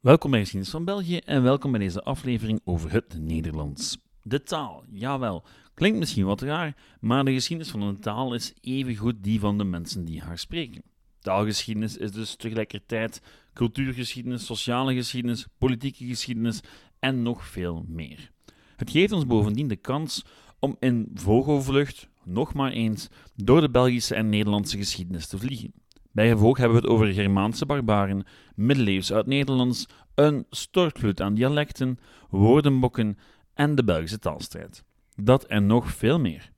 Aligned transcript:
Welkom 0.00 0.30
bij 0.30 0.40
Geschiedenis 0.40 0.72
van 0.72 0.84
België 0.84 1.16
en 1.16 1.42
welkom 1.42 1.70
bij 1.70 1.80
deze 1.80 2.02
aflevering 2.02 2.60
over 2.64 2.92
het 2.92 3.18
Nederlands. 3.18 3.98
De 4.22 4.42
taal, 4.42 4.84
jawel, 4.90 5.44
klinkt 5.74 5.98
misschien 5.98 6.24
wat 6.24 6.40
raar, 6.40 6.76
maar 7.00 7.24
de 7.24 7.32
geschiedenis 7.32 7.72
van 7.72 7.82
een 7.82 8.00
taal 8.00 8.34
is 8.34 8.54
evengoed 8.60 9.14
die 9.20 9.40
van 9.40 9.58
de 9.58 9.64
mensen 9.64 10.04
die 10.04 10.20
haar 10.20 10.38
spreken. 10.38 10.82
Taalgeschiedenis 11.18 11.96
is 11.96 12.12
dus 12.12 12.34
tegelijkertijd 12.34 13.22
cultuurgeschiedenis, 13.54 14.46
sociale 14.46 14.94
geschiedenis, 14.94 15.46
politieke 15.58 16.04
geschiedenis 16.04 16.60
en 16.98 17.22
nog 17.22 17.46
veel 17.46 17.84
meer. 17.88 18.30
Het 18.76 18.90
geeft 18.90 19.12
ons 19.12 19.26
bovendien 19.26 19.68
de 19.68 19.76
kans 19.76 20.24
om 20.58 20.76
in 20.78 21.10
vogelvlucht 21.14 22.08
nog 22.24 22.54
maar 22.54 22.72
eens 22.72 23.08
door 23.34 23.60
de 23.60 23.70
Belgische 23.70 24.14
en 24.14 24.28
Nederlandse 24.28 24.76
geschiedenis 24.76 25.26
te 25.26 25.38
vliegen. 25.38 25.72
Bij 26.12 26.28
gevolg 26.28 26.58
hebben 26.58 26.76
we 26.76 26.82
het 26.82 26.92
over 26.92 27.06
Germaanse 27.06 27.66
barbaren, 27.66 28.24
middeleeuws 28.54 29.12
uit 29.12 29.26
Nederlands, 29.26 29.86
een 30.14 30.46
stortvloed 30.50 31.20
aan 31.20 31.34
dialecten, 31.34 31.98
woordenbokken 32.30 33.18
en 33.54 33.74
de 33.74 33.84
Belgische 33.84 34.18
taalstrijd. 34.18 34.84
Dat 35.16 35.44
en 35.44 35.66
nog 35.66 35.90
veel 35.90 36.20
meer 36.20 36.50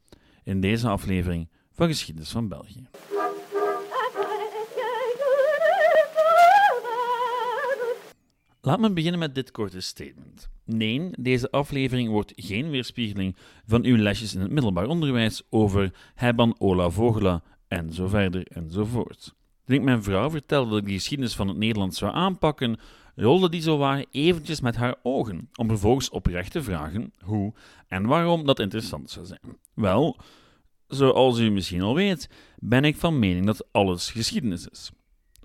in 0.44 0.60
deze 0.60 0.88
aflevering 0.88 1.48
van 1.72 1.86
Geschiedenis 1.86 2.30
van 2.30 2.48
België. 2.48 2.88
Laat 8.60 8.80
me 8.80 8.92
beginnen 8.92 9.20
met 9.20 9.34
dit 9.34 9.50
korte 9.50 9.80
statement. 9.80 10.50
Nee, 10.64 11.10
deze 11.18 11.50
aflevering 11.50 12.10
wordt 12.10 12.32
geen 12.36 12.70
weerspiegeling 12.70 13.36
van 13.66 13.84
uw 13.84 13.96
lesjes 13.96 14.34
in 14.34 14.40
het 14.40 14.50
middelbaar 14.50 14.86
onderwijs 14.86 15.42
over 15.50 15.94
Hebban 16.14 16.54
Ola 16.58 16.90
Vogela 16.90 17.42
en 17.68 17.92
zo 17.92 18.08
verder 18.08 18.46
enzovoort. 18.46 19.34
Toen 19.64 19.84
mijn 19.84 20.02
vrouw 20.02 20.30
vertelde 20.30 20.70
dat 20.70 20.78
ik 20.78 20.84
de 20.84 20.92
geschiedenis 20.92 21.34
van 21.34 21.48
het 21.48 21.56
Nederlands 21.56 21.98
zou 21.98 22.14
aanpakken, 22.14 22.78
rolde 23.14 23.48
die 23.48 23.62
zowaar 23.62 24.04
eventjes 24.10 24.60
met 24.60 24.76
haar 24.76 24.96
ogen, 25.02 25.48
om 25.54 25.68
vervolgens 25.68 26.10
oprecht 26.10 26.52
te 26.52 26.62
vragen 26.62 27.12
hoe 27.24 27.52
en 27.88 28.06
waarom 28.06 28.46
dat 28.46 28.58
interessant 28.58 29.10
zou 29.10 29.26
zijn. 29.26 29.58
Wel, 29.74 30.16
zoals 30.86 31.38
u 31.38 31.50
misschien 31.50 31.82
al 31.82 31.94
weet, 31.94 32.28
ben 32.58 32.84
ik 32.84 32.96
van 32.96 33.18
mening 33.18 33.46
dat 33.46 33.72
alles 33.72 34.10
geschiedenis 34.10 34.66
is. 34.66 34.90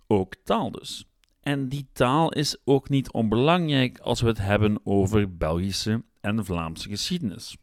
Ook 0.08 0.36
taal 0.44 0.72
dus. 0.72 1.06
En 1.42 1.70
die 1.70 1.88
taal 1.94 2.32
is 2.32 2.58
ook 2.64 2.90
niet 2.90 3.12
onbelangrijk 3.12 4.00
als 4.00 4.22
we 4.22 4.28
het 4.28 4.38
hebben 4.38 4.80
over 4.84 5.38
Belgische 5.38 6.04
en 6.22 6.46
Vlaamse 6.46 6.90
geschiedenis. 6.90 7.58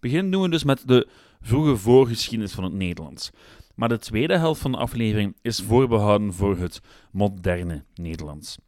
Begin 0.00 0.30
doen 0.30 0.42
we 0.42 0.48
dus 0.48 0.64
met 0.64 0.82
de 0.86 1.08
vroege 1.40 1.76
voorgeschiedenis 1.76 2.52
van 2.52 2.64
het 2.64 2.72
Nederlands. 2.72 3.30
Maar 3.74 3.88
de 3.88 3.98
tweede 3.98 4.38
helft 4.38 4.60
van 4.60 4.72
de 4.72 4.78
aflevering 4.78 5.36
is 5.42 5.60
voorbehouden 5.60 6.32
voor 6.32 6.56
het 6.56 6.80
moderne 7.12 7.84
Nederlands. 7.94 8.58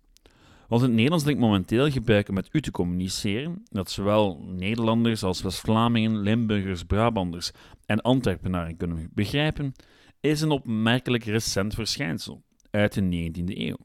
Want 0.68 0.82
het 0.82 0.90
Nederlands 0.90 1.24
dat 1.24 1.32
ik 1.32 1.38
momenteel 1.38 1.90
gebruik 1.90 2.28
om 2.28 2.34
met 2.34 2.48
u 2.52 2.60
te 2.60 2.70
communiceren, 2.70 3.62
dat 3.70 3.90
zowel 3.90 4.44
Nederlanders 4.46 5.22
als 5.22 5.42
West-Vlamingen, 5.42 6.18
Limburgers, 6.18 6.84
Brabanders 6.84 7.50
en 7.86 8.00
Antwerpenaren 8.00 8.76
kunnen 8.76 9.10
begrijpen, 9.14 9.72
is 10.20 10.40
een 10.40 10.50
opmerkelijk 10.50 11.24
recent 11.24 11.74
verschijnsel 11.74 12.42
uit 12.70 12.92
de 12.92 13.30
19e 13.30 13.58
eeuw. 13.58 13.76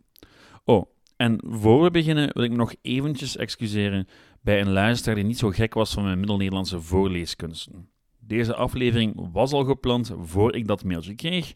Oh, 0.64 0.86
en 1.17 1.39
voor 1.45 1.83
we 1.83 1.92
beginnen 1.92 2.30
wil 2.33 2.44
ik 2.44 2.52
me 2.52 2.58
nog 2.58 2.73
eventjes 2.81 3.38
excuseren 3.38 4.08
bij 4.42 4.61
een 4.61 4.72
luisteraar 4.72 5.16
die 5.16 5.23
niet 5.23 5.38
zo 5.38 5.50
gek 5.50 5.73
was 5.73 5.94
van 5.94 6.04
mijn 6.04 6.17
Middel-Nederlandse 6.17 6.81
voorleeskunsten. 6.81 7.89
Deze 8.30 8.55
aflevering 8.55 9.30
was 9.31 9.52
al 9.52 9.63
gepland 9.63 10.11
voor 10.22 10.55
ik 10.55 10.67
dat 10.67 10.83
mailtje 10.83 11.16
kreeg, 11.16 11.53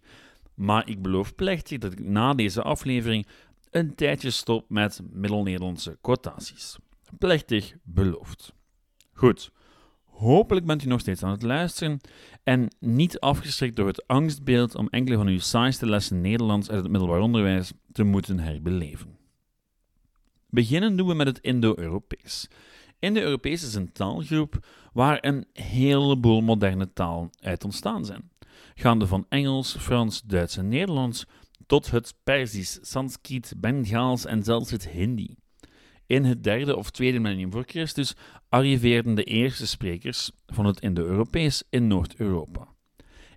maar 0.53 0.89
ik 0.89 1.01
beloof 1.01 1.35
plechtig 1.35 1.77
dat 1.77 1.91
ik 1.91 1.99
na 1.99 2.33
deze 2.33 2.61
aflevering 2.61 3.27
een 3.69 3.95
tijdje 3.95 4.29
stop 4.29 4.69
met 4.69 5.01
Middel-Nederlandse 5.11 5.97
quotaties. 6.01 6.77
Plechtig 7.17 7.75
beloofd. 7.83 8.53
Goed, 9.11 9.51
hopelijk 10.05 10.65
bent 10.65 10.83
u 10.83 10.87
nog 10.87 10.99
steeds 10.99 11.23
aan 11.23 11.31
het 11.31 11.41
luisteren 11.41 11.99
en 12.43 12.75
niet 12.79 13.19
afgeschrikt 13.19 13.75
door 13.75 13.87
het 13.87 14.07
angstbeeld 14.07 14.75
om 14.75 14.87
enkele 14.89 15.17
van 15.17 15.27
uw 15.27 15.39
saaiste 15.39 15.85
lessen 15.85 16.21
Nederlands 16.21 16.69
uit 16.69 16.83
het 16.83 16.91
middelbaar 16.91 17.21
onderwijs 17.21 17.71
te 17.91 18.03
moeten 18.03 18.39
herbeleven. 18.39 19.17
Beginnen 20.49 20.95
doen 20.95 21.07
we 21.07 21.13
met 21.13 21.27
het 21.27 21.39
Indo-Europees. 21.39 22.47
Indo-Europees 23.03 23.63
is 23.63 23.73
een 23.73 23.91
taalgroep 23.91 24.65
waar 24.93 25.17
een 25.21 25.45
heleboel 25.53 26.41
moderne 26.41 26.93
talen 26.93 27.29
uit 27.39 27.63
ontstaan 27.63 28.05
zijn. 28.05 28.31
Gaande 28.75 29.07
van 29.07 29.25
Engels, 29.29 29.75
Frans, 29.79 30.21
Duits 30.21 30.57
en 30.57 30.67
Nederlands 30.67 31.25
tot 31.67 31.91
het 31.91 32.13
Perzisch, 32.23 32.79
Sanskriet, 32.81 33.53
Bengaals 33.57 34.25
en 34.25 34.43
zelfs 34.43 34.71
het 34.71 34.89
Hindi. 34.89 35.35
In 36.05 36.23
het 36.23 36.43
derde 36.43 36.75
of 36.75 36.89
tweede 36.89 37.19
millennium 37.19 37.51
voor 37.51 37.63
Christus 37.67 38.15
arriveerden 38.49 39.15
de 39.15 39.23
eerste 39.23 39.67
sprekers 39.67 40.31
van 40.45 40.65
het 40.65 40.79
Indo-Europees 40.79 41.63
in 41.69 41.87
Noord-Europa. 41.87 42.67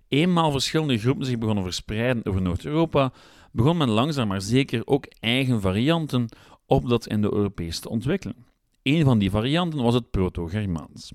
Eenmaal 0.07 0.51
verschillende 0.51 0.97
groepen 0.97 1.25
zich 1.25 1.37
begonnen 1.37 1.63
verspreiden 1.63 2.25
over 2.25 2.41
Noord-Europa, 2.41 3.13
begon 3.51 3.77
men 3.77 3.89
langzaam 3.89 4.27
maar 4.27 4.41
zeker 4.41 4.81
ook 4.85 5.05
eigen 5.19 5.61
varianten 5.61 6.29
op 6.65 6.89
dat 6.89 7.07
Indo-Europees 7.07 7.79
te 7.79 7.89
ontwikkelen. 7.89 8.46
Een 8.87 9.03
van 9.03 9.19
die 9.19 9.29
varianten 9.29 9.81
was 9.83 9.93
het 9.93 10.11
Proto-Germaans. 10.11 11.13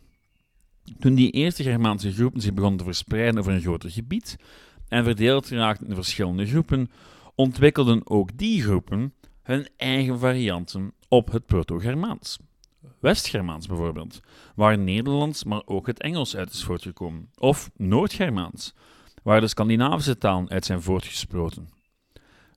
Toen 0.99 1.15
die 1.15 1.31
eerste 1.31 1.62
Germaanse 1.62 2.12
groepen 2.12 2.41
zich 2.41 2.55
begonnen 2.55 2.78
te 2.78 2.84
verspreiden 2.84 3.38
over 3.38 3.53
een 3.53 3.60
groter 3.60 3.91
gebied 3.91 4.37
en 4.88 5.05
verdeeld 5.05 5.49
raakten 5.49 5.87
in 5.87 5.94
verschillende 5.94 6.47
groepen, 6.47 6.91
ontwikkelden 7.34 8.00
ook 8.05 8.38
die 8.38 8.62
groepen 8.62 9.15
hun 9.43 9.69
eigen 9.77 10.19
varianten 10.19 10.93
op 11.09 11.33
het 11.33 11.47
Proto-Germaans. 11.47 12.38
West-Germaans 13.00 13.66
bijvoorbeeld, 13.66 14.21
waar 14.54 14.78
Nederlands, 14.78 15.44
maar 15.44 15.62
ook 15.65 15.87
het 15.87 16.00
Engels 16.00 16.37
uit 16.37 16.53
is 16.53 16.65
voortgekomen, 16.65 17.31
of 17.39 17.71
Noord-Germaans, 17.77 18.75
waar 19.22 19.41
de 19.41 19.49
Scandinavische 19.49 20.19
talen 20.19 20.50
uit 20.50 20.65
zijn 20.65 20.83
voortgesproten. 20.83 21.69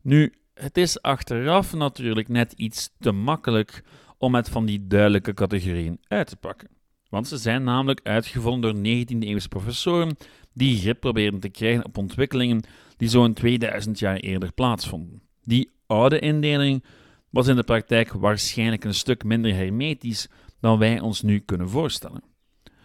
Nu, 0.02 0.34
het 0.54 0.78
is 0.78 1.02
achteraf 1.02 1.74
natuurlijk 1.74 2.28
net 2.28 2.54
iets 2.54 2.90
te 3.00 3.12
makkelijk 3.12 3.84
om 4.18 4.36
het 4.36 4.50
van 4.50 4.66
die 4.66 4.88
duidelijke 4.88 5.34
categorieën 5.34 6.00
uit 6.08 6.28
te 6.28 6.36
pakken. 6.36 6.70
Want 7.10 7.28
ze 7.28 7.38
zijn 7.38 7.64
namelijk 7.64 8.00
uitgevonden 8.04 8.84
door 8.84 8.84
19e-eeuwse 8.84 9.48
professoren 9.50 10.18
die 10.54 10.78
grip 10.78 11.00
probeerden 11.00 11.40
te 11.40 11.50
krijgen 11.50 11.86
op 11.86 11.98
ontwikkelingen 11.98 12.64
die 12.98 13.10
zo'n 13.10 13.34
2000 13.34 14.00
jaar 14.00 14.16
eerder 14.16 14.52
plaatsvonden. 14.52 15.22
Die 15.44 15.72
oude 15.86 16.20
indeling 16.20 16.84
was 17.30 17.48
in 17.48 17.56
de 17.56 17.64
praktijk 17.64 18.12
waarschijnlijk 18.12 18.84
een 18.84 18.94
stuk 18.94 19.24
minder 19.24 19.54
hermetisch 19.54 20.28
dan 20.60 20.78
wij 20.78 21.00
ons 21.00 21.22
nu 21.22 21.40
kunnen 21.40 21.70
voorstellen. 21.70 22.24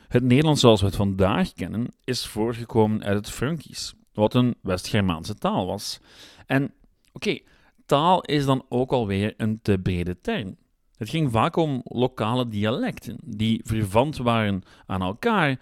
Het 0.08 0.22
Nederlands 0.22 0.60
zoals 0.60 0.80
we 0.80 0.86
het 0.86 0.96
vandaag 0.96 1.52
kennen 1.52 1.86
is 2.04 2.26
voorgekomen 2.26 3.02
uit 3.02 3.16
het 3.16 3.30
Frankisch, 3.30 3.94
wat 4.12 4.34
een 4.34 4.54
West-Germaanse 4.62 5.34
taal 5.34 5.66
was. 5.66 6.00
En 6.46 6.72
oké, 7.12 7.38
taal 7.86 8.20
is 8.20 8.44
dan 8.44 8.64
ook 8.68 8.92
alweer 8.92 9.34
een 9.36 9.58
te 9.62 9.78
brede 9.78 10.20
term. 10.20 10.56
Het 11.00 11.08
ging 11.08 11.30
vaak 11.30 11.56
om 11.56 11.80
lokale 11.84 12.48
dialecten 12.48 13.16
die 13.24 13.60
verwant 13.64 14.16
waren 14.16 14.62
aan 14.86 15.02
elkaar, 15.02 15.60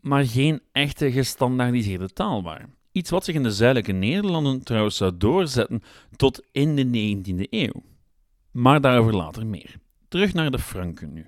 maar 0.00 0.26
geen 0.26 0.60
echte 0.72 1.12
gestandaardiseerde 1.12 2.08
taal 2.08 2.42
waren. 2.42 2.74
Iets 2.92 3.10
wat 3.10 3.24
zich 3.24 3.34
in 3.34 3.42
de 3.42 3.52
zuidelijke 3.52 3.92
Nederlanden 3.92 4.64
trouwens 4.64 4.96
zou 4.96 5.16
doorzetten 5.16 5.82
tot 6.16 6.46
in 6.52 6.76
de 6.76 6.84
19e 6.84 7.48
eeuw. 7.50 7.82
Maar 8.50 8.80
daarover 8.80 9.16
later 9.16 9.46
meer. 9.46 9.74
Terug 10.08 10.32
naar 10.32 10.50
de 10.50 10.58
Franken 10.58 11.12
nu. 11.12 11.26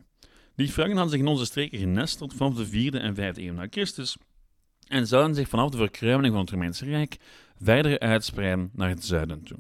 Die 0.55 0.69
Franken 0.69 0.97
hadden 0.97 1.13
zich 1.13 1.23
in 1.23 1.33
onze 1.33 1.45
streken 1.45 1.79
genesteld 1.79 2.35
vanaf 2.35 2.55
de 2.55 2.91
4e 2.91 3.01
en 3.01 3.15
5e 3.15 3.39
eeuw 3.39 3.53
na 3.53 3.67
Christus 3.71 4.17
en 4.89 5.07
zouden 5.07 5.35
zich 5.35 5.49
vanaf 5.49 5.71
de 5.71 5.77
verkruimeling 5.77 6.33
van 6.33 6.43
het 6.43 6.51
Romeinse 6.51 6.85
Rijk 6.85 7.17
verder 7.57 7.99
uitspreiden 7.99 8.71
naar 8.73 8.89
het 8.89 9.05
zuiden 9.05 9.43
toe. 9.43 9.59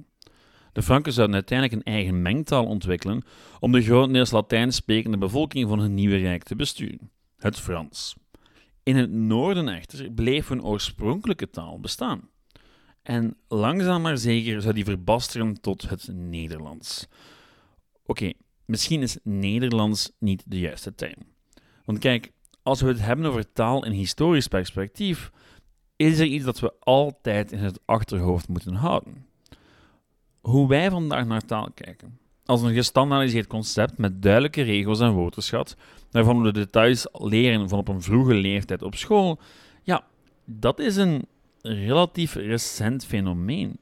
De 0.74 0.82
Franken 0.82 1.12
zouden 1.12 1.34
uiteindelijk 1.34 1.78
een 1.78 1.92
eigen 1.92 2.22
mengtaal 2.22 2.66
ontwikkelen 2.66 3.24
om 3.60 3.72
de 3.72 3.82
grotendeels 3.82 4.30
Latijn 4.30 4.72
sprekende 4.72 5.18
bevolking 5.18 5.68
van 5.68 5.78
hun 5.78 5.94
nieuwe 5.94 6.16
rijk 6.16 6.42
te 6.42 6.56
besturen: 6.56 7.10
het 7.36 7.58
Frans. 7.58 8.16
In 8.82 8.96
het 8.96 9.10
noorden 9.10 9.68
echter 9.68 10.10
bleef 10.10 10.48
hun 10.48 10.64
oorspronkelijke 10.64 11.50
taal 11.50 11.80
bestaan. 11.80 12.28
En 13.02 13.36
langzaam 13.48 14.02
maar 14.02 14.18
zeker 14.18 14.62
zou 14.62 14.74
die 14.74 14.84
verbasteren 14.84 15.60
tot 15.60 15.88
het 15.88 16.08
Nederlands. 16.12 17.06
Oké, 18.06 18.32
misschien 18.64 19.02
is 19.02 19.18
Nederlands 19.22 20.12
niet 20.18 20.42
de 20.46 20.58
juiste 20.58 20.94
term. 20.94 21.22
Want 21.84 21.98
kijk, 21.98 22.32
als 22.62 22.80
we 22.80 22.88
het 22.88 23.00
hebben 23.00 23.26
over 23.26 23.52
taal 23.52 23.84
in 23.84 23.92
historisch 23.92 24.48
perspectief, 24.48 25.30
is 25.96 26.18
er 26.18 26.26
iets 26.26 26.44
dat 26.44 26.60
we 26.60 26.74
altijd 26.80 27.52
in 27.52 27.58
het 27.58 27.80
achterhoofd 27.84 28.48
moeten 28.48 28.74
houden 28.74 29.32
hoe 30.44 30.68
wij 30.68 30.90
vandaag 30.90 31.26
naar 31.26 31.44
taal 31.44 31.68
kijken. 31.74 32.18
Als 32.44 32.62
een 32.62 32.74
gestandaardiseerd 32.74 33.46
concept 33.46 33.98
met 33.98 34.22
duidelijke 34.22 34.62
regels 34.62 35.00
en 35.00 35.12
woordenschat, 35.12 35.76
waarvan 36.10 36.42
we 36.42 36.52
de 36.52 36.58
details 36.60 37.06
leren 37.12 37.68
van 37.68 37.78
op 37.78 37.88
een 37.88 38.02
vroege 38.02 38.34
leeftijd 38.34 38.82
op 38.82 38.94
school, 38.94 39.38
ja, 39.82 40.04
dat 40.44 40.78
is 40.78 40.96
een 40.96 41.26
relatief 41.62 42.34
recent 42.34 43.06
fenomeen. 43.06 43.78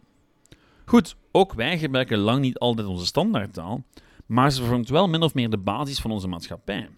Goed, 0.85 1.17
ook 1.33 1.53
wij 1.53 1.79
gebruiken 1.79 2.19
lang 2.19 2.41
niet 2.41 2.59
altijd 2.59 2.87
onze 2.87 3.07
standaardtaal, 3.07 3.85
maar 4.27 4.51
ze 4.51 4.65
vormt 4.65 4.89
wel 4.89 5.09
min 5.09 5.23
of 5.23 5.35
meer 5.35 5.51
de 5.51 5.59
basis 5.59 6.01
van 6.01 6.11
onze 6.11 6.29
maatschappij. 6.29 6.89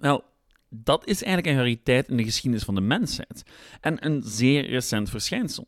Wel, 0.00 0.24
dat 0.68 1.06
is 1.06 1.22
eigenlijk 1.22 1.54
een 1.54 1.62
rariteit 1.62 2.08
in 2.08 2.16
de 2.16 2.24
geschiedenis 2.24 2.64
van 2.64 2.74
de 2.74 2.80
mensheid 2.80 3.42
en 3.80 4.06
een 4.06 4.22
zeer 4.24 4.66
recent 4.66 5.10
verschijnsel. 5.10 5.66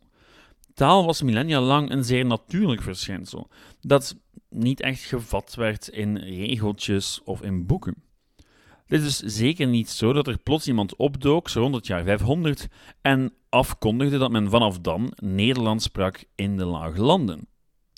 Taal 0.79 1.05
was 1.05 1.23
millennia 1.23 1.61
lang 1.61 1.91
een 1.91 2.05
zeer 2.05 2.27
natuurlijk 2.27 2.83
verschijnsel, 2.83 3.49
dat 3.81 4.17
niet 4.49 4.81
echt 4.81 5.01
gevat 5.01 5.55
werd 5.55 5.89
in 5.89 6.17
regeltjes 6.17 7.21
of 7.25 7.43
in 7.43 7.67
boeken. 7.67 8.03
Dit 8.87 9.03
is 9.03 9.19
zeker 9.19 9.67
niet 9.67 9.91
zo 9.91 10.13
dat 10.13 10.27
er 10.27 10.39
plots 10.39 10.69
iemand 10.69 10.97
opdook, 10.97 11.49
zo 11.49 11.61
rond 11.61 11.75
het 11.75 11.87
jaar 11.87 12.05
500, 12.05 12.69
en 13.03 13.33
afkondigde 13.49 14.19
dat 14.19 14.31
men 14.31 14.51
vanaf 14.51 14.81
dan 14.81 15.13
Nederlands 15.17 15.85
sprak 15.85 16.25
in 16.35 16.57
de 16.57 16.65
Lage 16.65 17.03
Landen. 17.03 17.49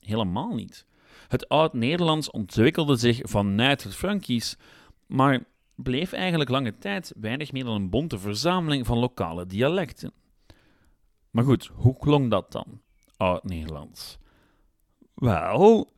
Helemaal 0.05 0.55
niet. 0.55 0.87
Het 1.29 1.49
Oud-Nederlands 1.49 2.31
ontwikkelde 2.31 2.97
zich 2.97 3.21
vanuit 3.23 3.83
het 3.83 3.97
Frankisch, 3.97 4.57
maar 5.07 5.45
bleef 5.75 6.13
eigenlijk 6.13 6.51
lange 6.51 6.79
tijd 6.79 7.13
weinig 7.17 7.53
meer 7.53 7.65
dan 7.65 7.75
een 7.75 7.91
bonte 7.91 8.19
verzameling 8.19 8.87
van 8.87 8.99
lokale 8.99 9.47
dialecten. 9.47 10.13
Maar 11.31 11.45
goed, 11.45 11.71
hoe 11.75 11.97
klonk 11.99 12.31
dat 12.31 12.53
dan, 12.53 12.81
Oud-Nederlands? 13.17 14.19
Wel, 15.15 15.93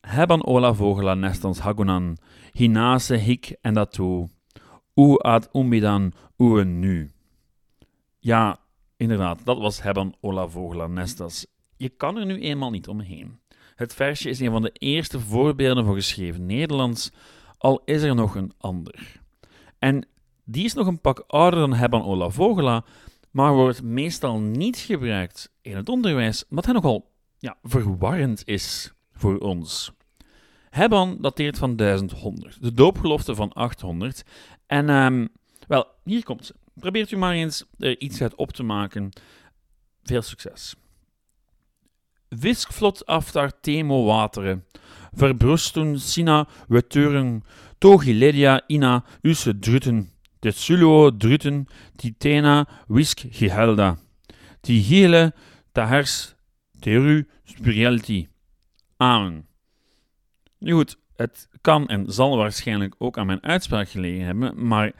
hebben 0.00 0.44
Ola 0.44 0.74
Vogela 0.74 1.14
nestans 1.14 1.58
hagunan, 1.58 2.16
hinase 2.52 3.14
hik 3.14 3.56
en 3.60 3.74
datu, 3.74 4.28
u 4.94 5.18
ad 5.18 5.48
umbidan 5.52 6.12
ue 6.36 6.64
nu. 6.64 7.12
Ja, 8.18 8.58
inderdaad, 8.96 9.44
dat 9.44 9.58
was 9.58 9.82
hebben 9.82 10.14
Ola 10.20 10.48
Vogela 10.48 10.86
nestas. 10.86 11.46
Je 11.76 11.88
kan 11.88 12.16
er 12.16 12.26
nu 12.26 12.40
eenmaal 12.40 12.70
niet 12.70 12.88
omheen. 12.88 13.40
Het 13.74 13.94
versje 13.94 14.28
is 14.28 14.40
een 14.40 14.50
van 14.50 14.62
de 14.62 14.72
eerste 14.72 15.20
voorbeelden 15.20 15.84
van 15.84 15.94
geschreven 15.94 16.46
Nederlands, 16.46 17.12
al 17.58 17.82
is 17.84 18.02
er 18.02 18.14
nog 18.14 18.34
een 18.34 18.52
ander. 18.58 19.20
En 19.78 20.06
die 20.44 20.64
is 20.64 20.74
nog 20.74 20.86
een 20.86 21.00
pak 21.00 21.24
ouder 21.26 21.60
dan 21.60 21.74
Hebban 21.74 22.04
Ola 22.04 22.28
Vogela, 22.30 22.84
maar 23.34 23.54
wordt 23.54 23.82
meestal 23.82 24.40
niet 24.40 24.76
gebruikt 24.76 25.52
in 25.60 25.76
het 25.76 25.88
onderwijs, 25.88 26.44
omdat 26.48 26.64
hij 26.64 26.74
nogal 26.74 27.10
ja, 27.38 27.56
verwarrend 27.62 28.42
is 28.46 28.92
voor 29.12 29.38
ons. 29.38 29.92
Hebban 30.70 31.18
dateert 31.20 31.58
van 31.58 31.76
1100, 31.76 32.62
de 32.62 32.72
doopgelofte 32.72 33.34
van 33.34 33.52
800. 33.52 34.22
En 34.66 34.88
um, 34.88 35.28
wel, 35.66 35.86
hier 36.04 36.24
komt 36.24 36.46
ze. 36.46 36.54
Probeert 36.74 37.10
u 37.10 37.16
maar 37.16 37.34
eens 37.34 37.64
er 37.78 38.00
iets 38.00 38.22
uit 38.22 38.34
op 38.34 38.52
te 38.52 38.62
maken. 38.62 39.10
Veel 40.02 40.22
succes. 40.22 40.74
Viskvlot 42.28 43.06
aftar 43.06 43.60
temo 43.60 44.04
wateren, 44.04 44.64
verbrusten 45.12 46.00
sina 46.00 46.48
weturen, 46.68 47.44
togiledia 47.78 48.62
ina 48.66 49.04
use 49.22 49.58
druten, 49.58 50.13
tetsulo 50.44 51.16
druten, 51.16 51.66
titena 51.96 52.66
wisk 52.86 53.24
gehelda, 53.30 53.96
tigile 54.60 55.32
tahers 55.72 56.34
teru 56.80 57.24
spirialti. 57.44 58.28
Amen. 58.96 59.46
Nu 60.58 60.72
goed, 60.72 60.96
het 61.16 61.48
kan 61.60 61.88
en 61.88 62.12
zal 62.12 62.36
waarschijnlijk 62.36 62.94
ook 62.98 63.18
aan 63.18 63.26
mijn 63.26 63.42
uitspraak 63.42 63.88
gelegen 63.88 64.26
hebben, 64.26 64.66
maar 64.66 64.92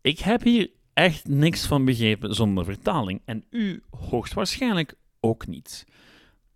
ik 0.00 0.18
heb 0.18 0.42
hier 0.42 0.70
echt 0.92 1.28
niks 1.28 1.66
van 1.66 1.84
begrepen 1.84 2.34
zonder 2.34 2.64
vertaling 2.64 3.20
en 3.24 3.44
u 3.50 3.82
hoogstwaarschijnlijk 3.90 4.94
ook 5.20 5.46
niet. 5.46 5.86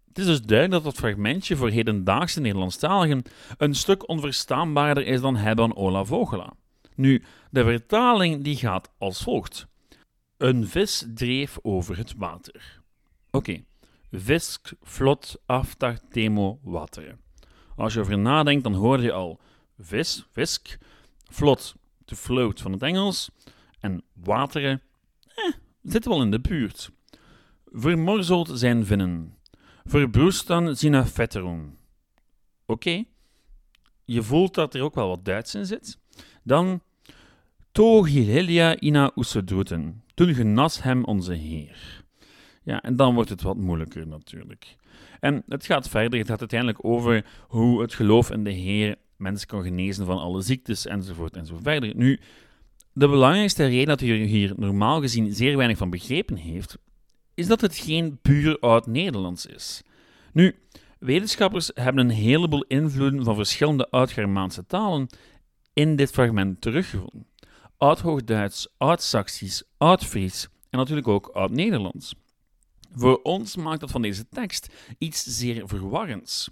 Het 0.08 0.18
is 0.18 0.26
dus 0.26 0.42
duidelijk 0.42 0.82
dat 0.82 0.92
dat 0.92 1.02
fragmentje 1.02 1.56
voor 1.56 1.70
hedendaagse 1.70 2.40
Nederlandstaligen 2.40 3.22
een 3.58 3.74
stuk 3.74 4.08
onverstaanbaarder 4.08 5.06
is 5.06 5.20
dan 5.20 5.36
Hebban 5.36 5.76
Ola 5.76 6.04
Vogela. 6.04 6.52
Nu, 6.98 7.22
de 7.50 7.64
vertaling 7.64 8.44
die 8.44 8.56
gaat 8.56 8.90
als 8.98 9.22
volgt. 9.22 9.66
Een 10.36 10.66
vis 10.66 11.04
dreef 11.14 11.58
over 11.62 11.96
het 11.96 12.14
water. 12.16 12.80
Oké, 13.30 13.36
okay. 13.36 13.64
visk 14.10 14.72
vlot 14.82 15.40
aftar 15.46 15.98
temo 16.08 16.58
wateren. 16.62 17.20
Als 17.76 17.92
je 17.92 17.98
erover 17.98 18.18
nadenkt, 18.18 18.62
dan 18.62 18.74
hoor 18.74 19.00
je 19.00 19.12
al 19.12 19.40
vis, 19.78 20.26
visk, 20.30 20.78
vlot, 21.30 21.74
de 22.04 22.16
float 22.16 22.60
van 22.60 22.72
het 22.72 22.82
Engels, 22.82 23.30
en 23.80 24.02
wateren, 24.12 24.82
eh, 25.34 25.52
zitten 25.82 26.10
wel 26.10 26.22
in 26.22 26.30
de 26.30 26.40
buurt. 26.40 26.90
Vermorzeld 27.64 28.50
zijn 28.52 28.86
vinnen. 28.86 29.36
Verbroestan 29.84 30.76
sina 30.76 31.06
vetteron. 31.06 31.78
Oké, 32.66 33.04
je 34.04 34.22
voelt 34.22 34.54
dat 34.54 34.74
er 34.74 34.82
ook 34.82 34.94
wel 34.94 35.08
wat 35.08 35.24
Duits 35.24 35.54
in 35.54 35.66
zit. 35.66 35.98
Dan 36.42 36.82
Togilelia 37.78 38.80
ina 38.80 39.12
usedroeten. 39.16 40.02
Toen 40.14 40.34
genas 40.34 40.82
hem 40.82 41.04
onze 41.04 41.32
Heer. 41.32 42.04
Ja, 42.62 42.82
en 42.82 42.96
dan 42.96 43.14
wordt 43.14 43.30
het 43.30 43.42
wat 43.42 43.56
moeilijker 43.56 44.06
natuurlijk. 44.06 44.76
En 45.20 45.42
het 45.48 45.66
gaat 45.66 45.88
verder. 45.88 46.18
Het 46.18 46.28
gaat 46.28 46.40
uiteindelijk 46.40 46.84
over 46.84 47.24
hoe 47.48 47.80
het 47.80 47.94
geloof 47.94 48.30
in 48.30 48.44
de 48.44 48.50
Heer 48.50 48.96
mensen 49.16 49.46
kan 49.46 49.62
genezen 49.62 50.06
van 50.06 50.18
alle 50.18 50.40
ziektes 50.40 50.86
enzovoort 50.86 51.36
enzovoort. 51.36 51.94
Nu, 51.94 52.20
de 52.92 53.08
belangrijkste 53.08 53.66
reden 53.66 53.86
dat 53.86 54.00
u 54.00 54.24
hier 54.24 54.52
normaal 54.56 55.00
gezien 55.00 55.34
zeer 55.34 55.56
weinig 55.56 55.78
van 55.78 55.90
begrepen 55.90 56.36
heeft, 56.36 56.78
is 57.34 57.46
dat 57.46 57.60
het 57.60 57.76
geen 57.76 58.18
puur 58.22 58.58
oud-Nederlands 58.58 59.46
is. 59.46 59.82
Nu, 60.32 60.54
wetenschappers 60.98 61.70
hebben 61.74 62.04
een 62.04 62.16
heleboel 62.16 62.64
invloeden 62.64 63.24
van 63.24 63.34
verschillende 63.34 63.90
oud-Germaanse 63.90 64.66
talen 64.66 65.06
in 65.72 65.96
dit 65.96 66.10
fragment 66.10 66.60
teruggevonden. 66.60 67.26
Oud-Hoogduits, 67.78 68.68
Oud-Saxisch, 68.76 69.62
Oud-Fries 69.76 70.48
en 70.70 70.78
natuurlijk 70.78 71.08
ook 71.08 71.26
Oud-Nederlands. 71.26 72.14
Voor 72.92 73.22
ons 73.22 73.56
maakt 73.56 73.80
dat 73.80 73.90
van 73.90 74.02
deze 74.02 74.28
tekst 74.28 74.74
iets 74.98 75.22
zeer 75.22 75.68
verwarrends. 75.68 76.50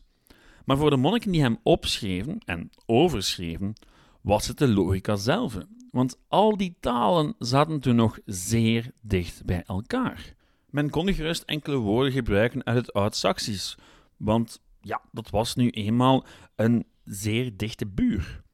Maar 0.65 0.77
voor 0.77 0.91
de 0.91 0.97
monniken 0.97 1.33
die 1.33 1.41
hem 1.41 1.59
opschreven 1.63 2.39
en 2.45 2.71
overschreven, 2.85 3.75
was 4.21 4.47
het 4.47 4.59
de 4.59 4.69
logica 4.69 5.17
zelf. 5.17 5.59
Want 5.91 6.19
al 6.29 6.57
die 6.57 6.77
talen 6.81 7.35
zaten 7.39 7.81
toen 7.81 7.97
nog 7.97 8.19
zeer 8.25 8.91
dicht 9.01 9.45
bij 9.45 9.63
elkaar. 9.67 10.35
Men 10.71 10.91
kon 10.91 11.15
gerust 11.15 11.43
enkele 11.43 11.77
woorden 11.77 12.13
gebruiken 12.13 12.65
uit 12.65 12.77
het 12.77 12.93
Oud-Saxisch, 12.93 13.77
want 14.17 14.61
ja, 14.81 15.03
dat 15.13 15.31
was 15.31 15.55
nu 15.55 15.71
eenmaal 15.71 16.25
een 16.57 16.87
zeer 17.05 17.57
dichte 17.57 17.87
buur. 17.87 18.45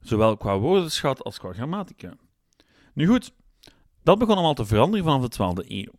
Zowel 0.00 0.36
qua 0.36 0.58
woordenschat 0.58 1.24
als 1.24 1.38
qua 1.38 1.52
grammatica. 1.52 2.14
Nu 2.94 3.06
goed, 3.06 3.32
dat 4.02 4.18
begon 4.18 4.34
allemaal 4.34 4.54
te 4.54 4.66
veranderen 4.66 5.04
vanaf 5.04 5.28
de 5.28 5.64
12e 5.64 5.68
eeuw. 5.68 5.92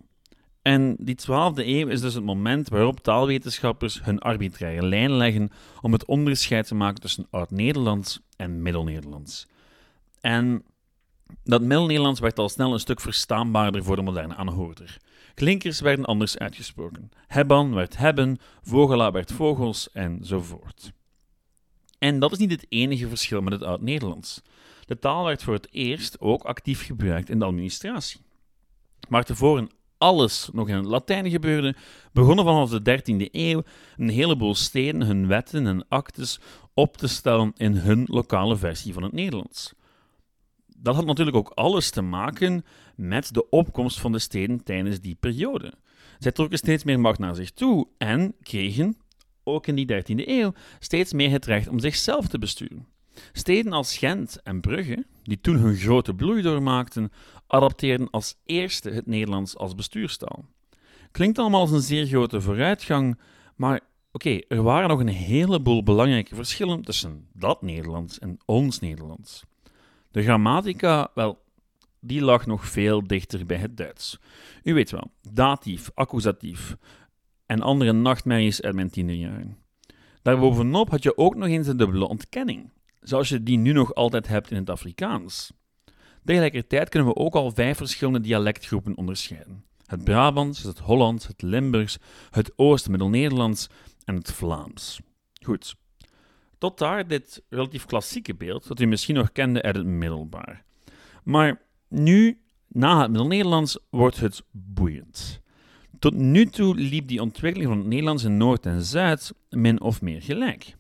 En 0.62 0.96
die 1.00 1.16
12e 1.22 1.66
eeuw 1.66 1.88
is 1.88 2.02
dus 2.02 2.14
het 2.14 2.24
moment 2.24 2.70
waarop 2.70 3.00
taalwetenschappers 3.00 4.04
hun 4.04 4.20
arbitraire 4.20 4.86
lijn 4.86 5.12
leggen 5.12 5.50
om 5.82 5.92
het 5.92 6.06
onderscheid 6.06 6.68
te 6.68 6.76
maken 6.76 7.02
tussen 7.02 7.28
Oud-Nederlands 7.30 8.20
en 8.36 8.62
Middel-Nederlands. 8.62 9.48
En 10.20 10.64
dat 11.44 11.62
Middel-Nederlands 11.62 12.20
werd 12.20 12.40
al 12.40 12.50
snel 12.50 12.74
een 12.74 12.80
stuk 12.80 13.00
verstaanbaarder 13.00 13.84
voor 13.84 13.96
de 13.96 14.02
moderne 14.02 14.36
aanhoorder. 14.36 14.98
Klinkers 15.34 15.80
werden 15.80 16.06
anders 16.06 16.38
uitgesproken. 16.38 17.10
Hebban 17.28 17.74
werd 17.74 17.98
hebben, 17.98 18.38
vogela 18.62 19.12
werd 19.12 19.32
vogels 19.32 19.92
enzovoort. 19.92 20.92
En 22.02 22.20
dat 22.20 22.32
is 22.32 22.38
niet 22.38 22.52
het 22.52 22.66
enige 22.70 23.08
verschil 23.08 23.42
met 23.42 23.54
het 23.54 23.64
Oud-Nederlands. 23.64 24.42
De 24.86 25.00
taal 25.00 25.26
werd 25.26 25.44
voor 25.44 25.54
het 25.54 25.68
eerst 25.72 26.20
ook 26.20 26.44
actief 26.44 26.86
gebruikt 26.86 27.30
in 27.30 27.40
de 27.40 27.46
administratie. 27.46 28.22
Maar 29.10 29.24
tevoren 29.24 29.70
alles 29.98 30.50
nog 30.54 30.70
in 30.70 30.76
het 30.76 30.86
Latijn 30.86 31.30
gebeurde, 31.30 31.76
begonnen 32.14 32.46
vanaf 32.46 32.70
de 32.70 33.02
13e 33.02 33.32
eeuw 33.32 33.64
een 33.98 34.10
heleboel 34.10 34.56
steden 34.56 35.02
hun 35.02 35.28
wetten 35.28 35.68
en 35.68 35.88
actes 35.88 36.40
op 36.74 36.98
te 36.98 37.08
stellen 37.08 37.54
in 37.56 37.74
hun 37.74 38.06
lokale 38.08 38.58
versie 38.58 38.94
van 38.94 39.04
het 39.04 39.12
Nederlands. 39.14 39.74
Dat 40.78 40.96
had 40.96 41.06
natuurlijk 41.06 41.38
ook 41.38 41.50
alles 41.50 41.90
te 41.90 42.02
maken 42.02 42.66
met 42.96 43.34
de 43.34 43.50
opkomst 43.50 44.00
van 44.00 44.12
de 44.12 44.20
steden 44.20 44.64
tijdens 44.64 45.00
die 45.00 45.16
periode. 45.20 45.74
Zij 46.20 46.32
trokken 46.32 46.58
steeds 46.58 46.84
meer 46.84 47.00
macht 47.00 47.20
naar 47.20 47.36
zich 47.36 47.52
toe 47.52 47.88
en 47.98 48.36
kregen, 48.42 48.98
ook 49.52 49.68
in 49.68 49.76
die 49.76 49.88
13e 49.94 50.28
eeuw, 50.28 50.54
steeds 50.80 51.14
meer 51.14 51.32
het 51.32 51.46
recht 51.46 51.68
om 51.68 51.80
zichzelf 51.80 52.28
te 52.28 52.40
besturen. 52.40 52.88
Steden 53.32 53.74
als 53.74 53.98
Gent 53.98 54.42
en 54.44 54.62
Brugge, 54.62 55.06
die 55.24 55.42
toen 55.42 55.56
hun 55.56 55.76
grote 55.76 56.14
bloei 56.14 56.42
doormaakten, 56.42 57.12
adapteerden 57.48 58.10
als 58.10 58.36
eerste 58.46 58.90
het 58.90 59.06
Nederlands 59.06 59.58
als 59.58 59.76
bestuurstaal. 59.76 60.46
Klinkt 61.12 61.40
allemaal 61.40 61.62
als 61.62 61.72
een 61.72 61.82
zeer 61.82 62.06
grote 62.06 62.42
vooruitgang, 62.42 63.20
maar 63.56 63.80
oké, 64.12 64.40
er 64.48 64.64
waren 64.64 64.90
nog 64.90 65.00
een 65.00 65.08
heleboel 65.08 65.84
belangrijke 65.84 66.36
verschillen 66.36 66.82
tussen 66.82 67.28
dat 67.34 67.62
Nederlands 67.62 68.20
en 68.20 68.38
ons 68.46 68.80
Nederlands. 68.80 69.44
De 70.12 70.24
grammatica, 70.24 71.12
wel, 71.14 71.40
die 72.00 72.22
lag 72.22 72.46
nog 72.46 72.68
veel 72.68 73.08
dichter 73.08 73.46
bij 73.46 73.58
het 73.58 73.78
Duits. 73.78 74.20
U 74.64 74.74
weet 74.74 74.92
wel, 74.92 75.12
datief, 75.32 75.92
accusatief 75.94 76.76
en 77.52 77.62
andere 77.62 77.92
nachtmerries 77.92 78.62
uit 78.62 78.76
mijn 78.76 78.90
tienerjaren. 78.90 79.58
Daarbovenop 80.22 80.90
had 80.90 81.04
je 81.04 81.18
ook 81.18 81.36
nog 81.36 81.48
eens 81.48 81.68
een 81.68 81.78
dubbele 81.78 82.08
ontkenning, 82.08 82.72
zoals 83.02 83.30
je 83.30 83.44
die 83.44 83.58
nu 83.58 83.72
nog 83.72 83.96
altijd 83.96 84.28
hebt 84.28 84.52
in 84.52 84.58
het 84.58 84.70
Afrikaans. 84.70 85.52
Tegelijkertijd 86.26 86.90
kunnen 86.90 87.08
we 87.08 87.16
ook 87.16 87.36
al 87.36 87.52
vijf 87.52 87.78
verschillende 87.78 88.20
dialectgroepen 88.20 88.98
onderscheiden. 88.98 89.66
Het 89.86 90.04
Brabants, 90.04 90.64
het 90.64 90.80
Hollands, 90.80 91.28
het 91.28 91.42
Limburgs, 91.42 91.98
het 92.30 92.52
Oost-Middel-Nederlands 92.56 93.70
en 94.06 94.16
het 94.16 94.32
Vlaams. 94.32 95.00
Goed. 95.42 95.76
Tot 96.58 96.78
daar 96.78 97.08
dit 97.08 97.44
relatief 97.50 97.86
klassieke 97.86 98.36
beeld, 98.36 98.68
dat 98.68 98.80
u 98.80 98.86
misschien 98.86 99.16
nog 99.16 99.32
kende 99.32 99.62
uit 99.62 99.76
het 99.76 99.86
middelbaar. 99.86 100.64
Maar 101.24 101.62
nu, 101.88 102.42
na 102.68 103.02
het 103.02 103.10
Middel-Nederlands, 103.10 103.80
wordt 103.90 104.20
het 104.20 104.44
boeiend. 104.52 105.41
Tot 106.02 106.14
nu 106.14 106.46
toe 106.46 106.76
liep 106.76 107.08
die 107.08 107.22
ontwikkeling 107.22 107.70
van 107.70 107.78
het 107.78 107.88
Nederlands 107.88 108.24
in 108.24 108.38
Noord 108.38 108.66
en 108.66 108.84
Zuid 108.84 109.34
min 109.50 109.82
of 109.82 110.02
meer 110.02 110.22
gelijk. 110.22 110.76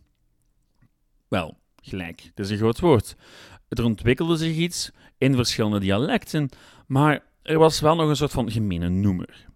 Wel, 1.27 1.57
gelijk, 1.81 2.21
het 2.21 2.39
is 2.39 2.49
een 2.49 2.57
groot 2.57 2.79
woord. 2.79 3.15
Er 3.69 3.83
ontwikkelde 3.83 4.35
zich 4.35 4.55
iets 4.55 4.91
in 5.17 5.35
verschillende 5.35 5.79
dialecten, 5.79 6.49
maar 6.87 7.23
er 7.41 7.57
was 7.57 7.79
wel 7.79 7.95
nog 7.95 8.09
een 8.09 8.15
soort 8.15 8.31
van 8.31 8.51
gemene 8.51 8.89
noemer. 8.89 9.47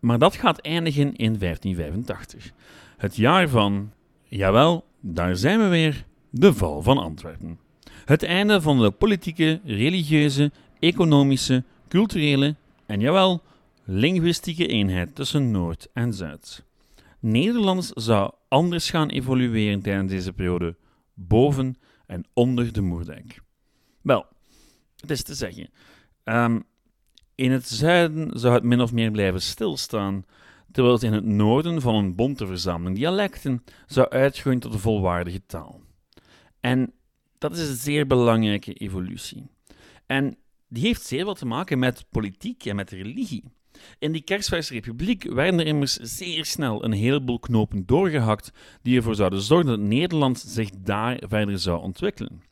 Maar 0.00 0.18
dat 0.18 0.36
gaat 0.36 0.60
eindigen 0.60 1.16
in 1.16 1.38
1585. 1.38 2.52
Het 2.96 3.16
jaar 3.16 3.48
van, 3.48 3.92
jawel, 4.24 4.84
daar 5.00 5.36
zijn 5.36 5.60
we 5.60 5.66
weer, 5.66 6.04
de 6.30 6.54
val 6.54 6.82
van 6.82 6.98
Antwerpen. 6.98 7.58
Het 8.04 8.22
einde 8.22 8.60
van 8.60 8.80
de 8.80 8.90
politieke, 8.90 9.60
religieuze, 9.64 10.50
economische, 10.78 11.64
culturele 11.88 12.54
en 12.86 13.00
jawel, 13.00 13.42
linguïstieke 13.84 14.66
eenheid 14.66 15.14
tussen 15.14 15.50
Noord 15.50 15.88
en 15.92 16.12
Zuid. 16.12 16.64
Nederlands 17.20 17.88
zou 17.88 18.32
anders 18.48 18.90
gaan 18.90 19.08
evolueren 19.08 19.82
tijdens 19.82 20.10
deze 20.10 20.32
periode, 20.32 20.76
boven 21.14 21.76
en 22.06 22.24
onder 22.32 22.72
de 22.72 22.80
Moerdijk. 22.80 23.42
Wel, 24.00 24.26
het 24.96 25.10
is 25.10 25.22
te 25.22 25.34
zeggen, 25.34 25.70
ehm, 26.24 26.60
in 27.34 27.50
het 27.50 27.68
zuiden 27.68 28.38
zou 28.38 28.54
het 28.54 28.62
min 28.62 28.80
of 28.80 28.92
meer 28.92 29.10
blijven 29.10 29.42
stilstaan, 29.42 30.24
terwijl 30.72 30.94
het 30.94 31.04
in 31.04 31.12
het 31.12 31.24
noorden 31.24 31.80
van 31.80 31.94
een 31.94 32.14
bonte 32.14 32.46
verzameling 32.46 32.96
dialecten 32.96 33.64
zou 33.86 34.08
uitgroeien 34.08 34.60
tot 34.60 34.72
een 34.72 34.78
volwaardige 34.78 35.46
taal. 35.46 35.80
En 36.60 36.92
dat 37.38 37.56
is 37.56 37.68
een 37.68 37.76
zeer 37.76 38.06
belangrijke 38.06 38.72
evolutie. 38.72 39.50
En 40.06 40.36
die 40.68 40.82
heeft 40.82 41.02
zeer 41.02 41.24
wat 41.24 41.38
te 41.38 41.46
maken 41.46 41.78
met 41.78 42.06
politiek 42.10 42.64
en 42.64 42.76
met 42.76 42.90
religie. 42.90 43.44
In 43.98 44.12
die 44.12 44.22
Kersverse 44.22 44.72
Republiek 44.72 45.24
werden 45.24 45.60
er 45.60 45.66
immers 45.66 45.94
zeer 45.94 46.44
snel 46.44 46.84
een 46.84 46.92
heleboel 46.92 47.38
knopen 47.38 47.86
doorgehakt 47.86 48.52
die 48.82 48.96
ervoor 48.96 49.14
zouden 49.14 49.40
zorgen 49.40 49.66
dat 49.66 49.78
Nederland 49.80 50.38
zich 50.38 50.70
daar 50.70 51.22
verder 51.28 51.58
zou 51.58 51.82
ontwikkelen. 51.82 52.42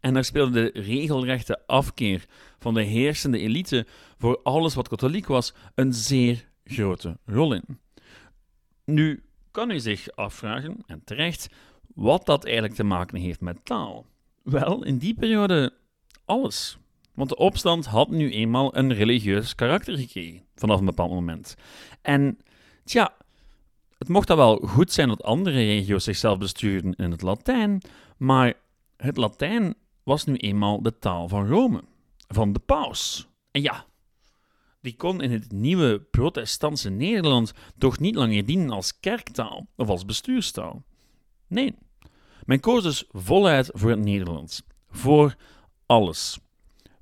En 0.00 0.14
daar 0.14 0.24
speelde 0.24 0.50
de 0.72 0.80
regelrechte 0.80 1.66
afkeer 1.66 2.24
van 2.58 2.74
de 2.74 2.82
heersende 2.82 3.38
elite 3.38 3.86
voor 4.18 4.40
alles 4.42 4.74
wat 4.74 4.88
katholiek 4.88 5.26
was 5.26 5.54
een 5.74 5.92
zeer 5.92 6.48
grote 6.64 7.18
rol 7.24 7.54
in. 7.54 7.78
Nu 8.84 9.22
kan 9.50 9.70
u 9.70 9.80
zich 9.80 10.10
afvragen, 10.10 10.76
en 10.86 11.04
terecht, 11.04 11.48
wat 11.94 12.26
dat 12.26 12.44
eigenlijk 12.44 12.74
te 12.74 12.84
maken 12.84 13.18
heeft 13.18 13.40
met 13.40 13.64
taal. 13.64 14.06
Wel, 14.42 14.84
in 14.84 14.98
die 14.98 15.14
periode 15.14 15.72
alles. 16.24 16.78
Want 17.14 17.28
de 17.28 17.36
opstand 17.36 17.86
had 17.86 18.10
nu 18.10 18.30
eenmaal 18.32 18.76
een 18.76 18.94
religieus 18.94 19.54
karakter 19.54 19.98
gekregen, 19.98 20.42
vanaf 20.54 20.78
een 20.78 20.84
bepaald 20.84 21.10
moment. 21.10 21.54
En, 22.02 22.38
tja, 22.84 23.14
het 23.98 24.08
mocht 24.08 24.26
dan 24.26 24.36
wel 24.36 24.56
goed 24.56 24.92
zijn 24.92 25.08
dat 25.08 25.22
andere 25.22 25.56
regio's 25.56 26.04
zichzelf 26.04 26.38
bestuurden 26.38 26.94
in 26.94 27.10
het 27.10 27.22
Latijn, 27.22 27.82
maar 28.16 28.54
het 28.96 29.16
Latijn 29.16 29.74
was 30.02 30.24
nu 30.24 30.34
eenmaal 30.34 30.82
de 30.82 30.98
taal 30.98 31.28
van 31.28 31.48
Rome, 31.48 31.82
van 32.28 32.52
de 32.52 32.58
paus. 32.58 33.28
En 33.50 33.62
ja, 33.62 33.86
die 34.80 34.96
kon 34.96 35.20
in 35.20 35.30
het 35.32 35.52
nieuwe 35.52 36.00
protestantse 36.00 36.90
Nederland 36.90 37.52
toch 37.78 37.98
niet 37.98 38.14
langer 38.14 38.46
dienen 38.46 38.70
als 38.70 39.00
kerktaal 39.00 39.66
of 39.76 39.88
als 39.88 40.04
bestuurstaal. 40.04 40.82
Nee, 41.46 41.74
men 42.44 42.60
koos 42.60 42.82
dus 42.82 43.04
voluit 43.10 43.70
voor 43.72 43.90
het 43.90 44.04
Nederlands, 44.04 44.62
voor 44.88 45.34
alles. 45.86 46.38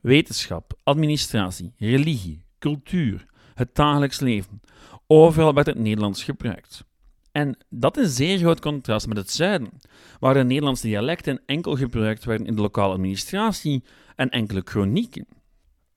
Wetenschap, 0.03 0.79
administratie, 0.83 1.73
religie, 1.77 2.45
cultuur, 2.59 3.27
het 3.55 3.75
dagelijks 3.75 4.21
leven. 4.21 4.61
Overal 5.07 5.55
werd 5.55 5.67
het 5.67 5.79
Nederlands 5.79 6.25
gebruikt. 6.25 6.85
En 7.33 7.57
dat 7.69 7.97
is 7.97 8.17
zeer 8.17 8.39
groot 8.39 8.61
contrast 8.61 9.07
met 9.07 9.17
het 9.17 9.31
zuiden, 9.31 9.69
waar 10.19 10.35
de 10.35 10.45
Nederlandse 10.45 10.87
dialecten 10.87 11.43
enkel 11.47 11.77
gebruikt 11.77 12.25
werden 12.25 12.47
in 12.47 12.55
de 12.57 12.61
lokale 12.61 12.93
administratie 12.93 13.85
en 14.17 14.31
enkele 14.31 14.63
chronieken. 14.65 15.27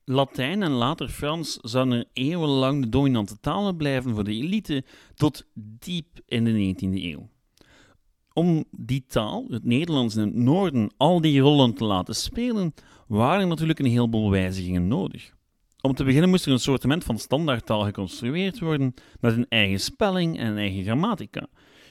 Latijn 0.03 0.63
en 0.63 0.71
later 0.71 1.09
Frans 1.09 1.57
zouden 1.61 2.07
eeuwenlang 2.13 2.81
de 2.81 2.89
dominante 2.89 3.39
talen 3.39 3.77
blijven 3.77 4.13
voor 4.13 4.23
de 4.23 4.33
elite 4.33 4.83
tot 5.15 5.45
diep 5.53 6.19
in 6.25 6.43
de 6.43 6.75
19e 6.75 7.03
eeuw. 7.03 7.29
Om 8.35 8.65
die 8.71 9.05
taal, 9.07 9.45
het 9.49 9.63
Nederlands 9.63 10.15
in 10.15 10.21
het 10.21 10.35
noorden, 10.35 10.91
al 10.97 11.21
die 11.21 11.39
rollen 11.39 11.73
te 11.73 11.85
laten 11.85 12.15
spelen, 12.15 12.73
waren 13.07 13.47
natuurlijk 13.47 13.79
een 13.79 13.85
heleboel 13.85 14.29
wijzigingen 14.29 14.87
nodig. 14.87 15.33
Om 15.81 15.93
te 15.93 16.03
beginnen 16.03 16.29
moest 16.29 16.45
er 16.45 16.51
een 16.51 16.59
soortement 16.59 17.03
van 17.03 17.19
standaardtaal 17.19 17.83
geconstrueerd 17.83 18.59
worden 18.59 18.93
met 19.19 19.37
een 19.37 19.45
eigen 19.49 19.79
spelling 19.79 20.37
en 20.37 20.45
een 20.47 20.57
eigen 20.57 20.83
grammatica. 20.83 21.47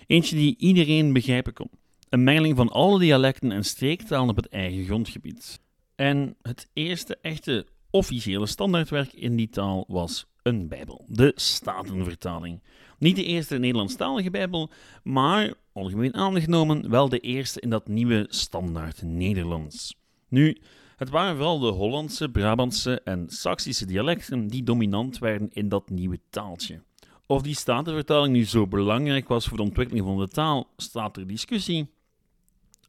Eentje 0.07 0.37
die 0.37 0.57
iedereen 0.59 1.13
begrijpen 1.13 1.53
kon. 1.53 1.71
Een 2.09 2.25
mengeling 2.25 2.57
van 2.57 2.69
alle 2.69 2.99
dialecten 2.99 3.53
en 3.53 3.65
streektalen 3.65 4.29
op 4.29 4.37
het 4.37 4.49
eigen 4.49 4.85
grondgebied. 4.85 5.61
En 5.95 6.37
het 6.43 6.69
eerste 6.73 7.19
echte 7.23 7.67
officiële 7.91 8.47
standaardwerk 8.47 9.13
in 9.13 9.37
die 9.37 9.49
taal 9.49 9.85
was 9.89 10.27
een 10.43 10.69
Bijbel, 10.69 11.05
de 11.09 11.33
Statenvertaling. 11.35 12.63
Niet 12.99 13.17
de 13.17 13.25
eerste 13.25 13.59
Nederlandstalige 13.59 14.31
Bijbel, 14.31 14.71
maar, 15.03 15.55
algemeen 15.73 16.15
aangenomen, 16.15 16.91
wel 16.91 17.09
de 17.09 17.19
eerste 17.19 17.61
in 17.61 17.71
dat 17.71 17.89
nieuwe 17.89 18.27
standaard 18.29 19.03
Nederlands. 19.03 19.97
Nu, 20.29 20.57
het 20.97 21.11
waren 21.11 21.37
vooral 21.37 21.59
de 21.59 21.71
Hollandse, 21.71 22.29
Brabantse 22.29 23.01
en 23.01 23.25
Saksische 23.29 23.87
dialecten 23.87 24.47
die 24.47 24.63
dominant 24.63 25.19
werden 25.19 25.51
in 25.53 25.69
dat 25.69 25.91
nieuwe 25.91 26.21
taaltje. 26.31 26.83
Of 27.27 27.43
die 27.43 27.55
statenvertaling 27.55 28.35
nu 28.35 28.45
zo 28.45 28.67
belangrijk 28.67 29.29
was 29.29 29.47
voor 29.47 29.57
de 29.57 29.63
ontwikkeling 29.63 30.07
van 30.07 30.19
de 30.19 30.29
taal, 30.29 30.69
staat 30.77 31.15
ter 31.15 31.27
discussie. 31.27 31.91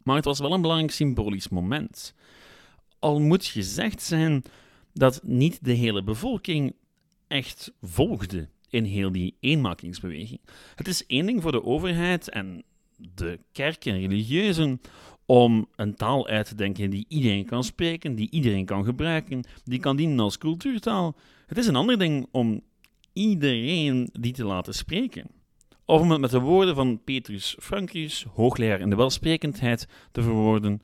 Maar 0.04 0.16
het 0.16 0.26
was 0.26 0.40
wel 0.40 0.54
een 0.54 0.62
belangrijk 0.62 0.92
symbolisch 0.92 1.50
moment. 1.50 2.14
Al 3.00 3.20
moet 3.20 3.46
gezegd 3.46 4.02
zijn 4.02 4.44
dat 4.94 5.20
niet 5.24 5.60
de 5.62 5.74
hele 5.74 6.04
bevolking 6.04 6.76
echt 7.28 7.74
volgde 7.82 8.50
in 8.70 8.84
heel 8.84 9.12
die 9.12 9.36
eenmakingsbeweging. 9.40 10.40
Het 10.76 10.88
is 10.88 11.06
één 11.06 11.26
ding 11.26 11.42
voor 11.42 11.52
de 11.52 11.64
overheid 11.64 12.30
en 12.30 12.64
de 13.16 13.40
kerk 13.52 13.86
en 13.86 14.00
religieuzen 14.00 14.82
om 15.26 15.68
een 15.76 15.96
taal 15.96 16.28
uit 16.28 16.48
te 16.48 16.56
denken 16.56 16.90
die 16.90 17.06
iedereen 17.08 17.46
kan 17.46 17.64
spreken, 17.64 18.16
die 18.16 18.32
iedereen 18.32 18.66
kan 18.66 18.86
gebruiken, 18.86 19.44
die 19.64 19.80
kan 19.80 19.96
dienen 19.96 20.20
als 20.20 20.38
cultuurtaal. 20.38 21.16
Het 21.46 21.58
is 21.58 21.68
een 21.68 21.76
ander 21.76 22.00
ding 22.00 22.28
om 22.32 22.62
iedereen 23.14 24.10
die 24.20 24.34
te 24.34 24.46
laten 24.46 24.74
spreken. 24.74 25.28
Of 25.86 26.02
om 26.02 26.12
het 26.12 26.20
met 26.20 26.32
de 26.32 26.40
woorden 26.40 26.76
van 26.76 27.04
Petrus 27.04 27.56
Frankius, 27.60 28.26
hoogleraar 28.34 28.80
in 28.80 28.90
de 28.90 28.96
welsprekendheid, 28.96 29.88
te 30.12 30.22
verwoorden: 30.22 30.82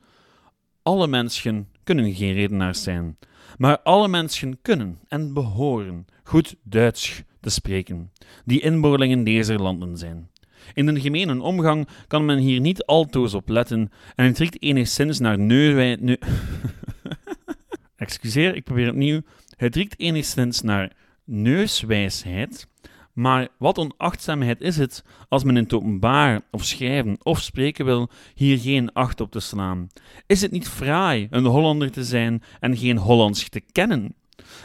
Alle 0.82 1.06
mensen 1.06 1.68
kunnen 1.84 2.14
geen 2.14 2.32
redenaars 2.32 2.82
zijn, 2.82 3.18
maar 3.58 3.80
alle 3.80 4.08
mensen 4.08 4.62
kunnen 4.62 4.98
en 5.08 5.32
behoren 5.32 6.06
goed 6.24 6.56
Duits 6.62 7.22
te 7.40 7.50
spreken, 7.50 8.12
die 8.44 8.60
inboorlingen 8.60 9.24
deze 9.24 9.54
landen 9.54 9.96
zijn. 9.96 10.30
In 10.74 10.86
de 10.86 11.00
gemene 11.00 11.42
omgang 11.42 11.88
kan 12.06 12.24
men 12.24 12.38
hier 12.38 12.60
niet 12.60 12.84
altoos 12.84 13.34
op 13.34 13.48
letten 13.48 13.90
en 14.14 14.26
het 14.26 14.38
riekt 14.38 14.62
enigszins 14.62 15.18
naar 15.18 15.38
neurwij... 15.38 15.96
Ne 16.00 16.18
Excuseer, 17.96 18.54
ik 18.54 18.64
probeer 18.64 18.84
het 18.84 18.94
opnieuw. 18.94 19.20
Het 19.56 19.76
riekt 19.76 19.98
enigszins 20.00 20.60
naar 20.60 20.92
neuswijsheid, 21.24 22.68
maar 23.12 23.48
wat 23.58 23.78
onachtzaamheid 23.78 24.60
is 24.60 24.76
het 24.76 25.04
als 25.28 25.44
men 25.44 25.56
in 25.56 25.62
het 25.62 25.72
openbaar 25.72 26.40
of 26.50 26.64
schrijven 26.64 27.16
of 27.22 27.40
spreken 27.40 27.84
wil 27.84 28.10
hier 28.34 28.58
geen 28.58 28.92
acht 28.92 29.20
op 29.20 29.30
te 29.30 29.40
slaan? 29.40 29.86
Is 30.26 30.40
het 30.40 30.50
niet 30.50 30.68
fraai 30.68 31.26
een 31.30 31.44
Hollander 31.44 31.90
te 31.90 32.04
zijn 32.04 32.42
en 32.60 32.76
geen 32.76 32.98
Hollands 32.98 33.48
te 33.48 33.60
kennen? 33.60 34.14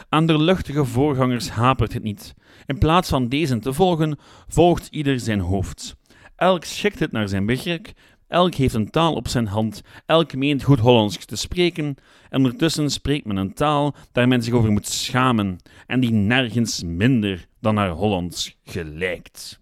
Aan 0.08 0.26
de 0.26 0.42
luchtige 0.42 0.84
voorgangers 0.84 1.50
hapert 1.50 1.92
het 1.92 2.02
niet. 2.02 2.34
In 2.66 2.78
plaats 2.78 3.08
van 3.08 3.28
deze 3.28 3.58
te 3.58 3.72
volgen, 3.72 4.18
volgt 4.48 4.88
ieder 4.90 5.20
zijn 5.20 5.40
hoofd. 5.40 5.96
Elk 6.36 6.64
schikt 6.64 6.98
het 6.98 7.12
naar 7.12 7.28
zijn 7.28 7.46
begrip, 7.46 7.88
elk 8.28 8.54
heeft 8.54 8.74
een 8.74 8.90
taal 8.90 9.14
op 9.14 9.28
zijn 9.28 9.46
hand, 9.46 9.82
elk 10.06 10.34
meent 10.34 10.62
goed 10.62 10.78
Hollands 10.78 11.24
te 11.24 11.36
spreken, 11.36 11.94
en 12.28 12.36
ondertussen 12.36 12.90
spreekt 12.90 13.26
men 13.26 13.36
een 13.36 13.54
taal 13.54 13.94
daar 14.12 14.28
men 14.28 14.42
zich 14.42 14.54
over 14.54 14.72
moet 14.72 14.86
schamen, 14.86 15.56
en 15.86 16.00
die 16.00 16.12
nergens 16.12 16.82
minder 16.82 17.46
dan 17.60 17.74
naar 17.74 17.90
Hollands 17.90 18.58
gelijkt. 18.64 19.60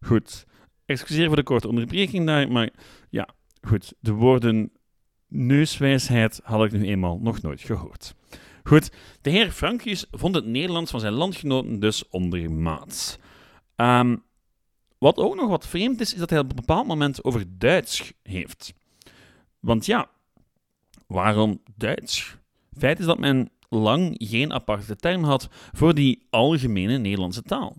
Goed, 0.00 0.46
excuseer 0.86 1.26
voor 1.26 1.36
de 1.36 1.42
korte 1.42 1.68
onderbreking 1.68 2.26
daar, 2.26 2.52
maar 2.52 2.70
ja, 3.10 3.28
goed. 3.60 3.94
De 4.00 4.12
woorden 4.12 4.72
neuswijsheid 5.28 6.40
had 6.42 6.64
ik 6.64 6.72
nu 6.72 6.86
eenmaal 6.86 7.18
nog 7.18 7.42
nooit 7.42 7.60
gehoord. 7.60 8.14
Goed, 8.62 8.92
de 9.20 9.30
heer 9.30 9.50
Frankius 9.50 10.06
vond 10.10 10.34
het 10.34 10.46
Nederlands 10.46 10.90
van 10.90 11.00
zijn 11.00 11.12
landgenoten 11.12 11.80
dus 11.80 12.08
ondermaats. 12.08 13.18
Um, 13.76 14.22
wat 15.02 15.16
ook 15.16 15.34
nog 15.34 15.48
wat 15.48 15.66
vreemd 15.66 16.00
is, 16.00 16.12
is 16.12 16.18
dat 16.18 16.30
hij 16.30 16.38
op 16.38 16.50
een 16.50 16.56
bepaald 16.56 16.86
moment 16.86 17.24
over 17.24 17.44
Duits 17.58 18.12
heeft. 18.22 18.74
Want 19.60 19.86
ja, 19.86 20.10
waarom 21.06 21.60
Duits? 21.76 22.36
Feit 22.76 22.98
is 22.98 23.04
dat 23.04 23.18
men 23.18 23.50
lang 23.68 24.14
geen 24.18 24.52
aparte 24.52 24.96
term 24.96 25.24
had 25.24 25.48
voor 25.72 25.94
die 25.94 26.26
algemene 26.30 26.98
Nederlandse 26.98 27.42
taal. 27.42 27.76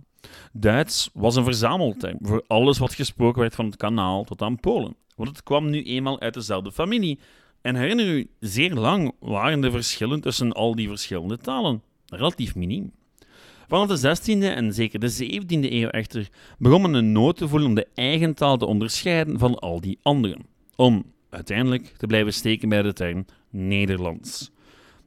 Duits 0.51 1.09
was 1.13 1.35
een 1.35 1.43
verzamelterm 1.43 2.17
voor 2.21 2.43
alles 2.47 2.77
wat 2.77 2.93
gesproken 2.93 3.41
werd 3.41 3.55
van 3.55 3.65
het 3.65 3.75
kanaal 3.75 4.23
tot 4.23 4.41
aan 4.41 4.59
Polen. 4.59 4.95
Want 5.15 5.29
het 5.29 5.43
kwam 5.43 5.69
nu 5.69 5.83
eenmaal 5.83 6.19
uit 6.19 6.33
dezelfde 6.33 6.71
familie. 6.71 7.19
En 7.61 7.75
herinner 7.75 8.07
u, 8.07 8.29
zeer 8.39 8.73
lang 8.73 9.11
waren 9.19 9.61
de 9.61 9.71
verschillen 9.71 10.21
tussen 10.21 10.51
al 10.51 10.75
die 10.75 10.87
verschillende 10.87 11.37
talen 11.37 11.81
relatief 12.05 12.55
miniem. 12.55 12.91
Vanaf 13.67 13.99
de 13.99 14.17
16e 14.17 14.55
en 14.55 14.73
zeker 14.73 14.99
de 14.99 15.13
17e 15.13 15.71
eeuw 15.71 15.87
echter 15.87 16.29
begon 16.57 16.81
men 16.81 16.93
een 16.93 17.11
nood 17.11 17.37
te 17.37 17.47
voelen 17.47 17.67
om 17.67 17.75
de 17.75 17.87
eigen 17.93 18.33
taal 18.33 18.57
te 18.57 18.65
onderscheiden 18.65 19.39
van 19.39 19.59
al 19.59 19.81
die 19.81 19.99
anderen. 20.01 20.45
Om 20.75 21.05
uiteindelijk 21.29 21.93
te 21.97 22.07
blijven 22.07 22.33
steken 22.33 22.69
bij 22.69 22.81
de 22.81 22.93
term 22.93 23.25
Nederlands. 23.49 24.51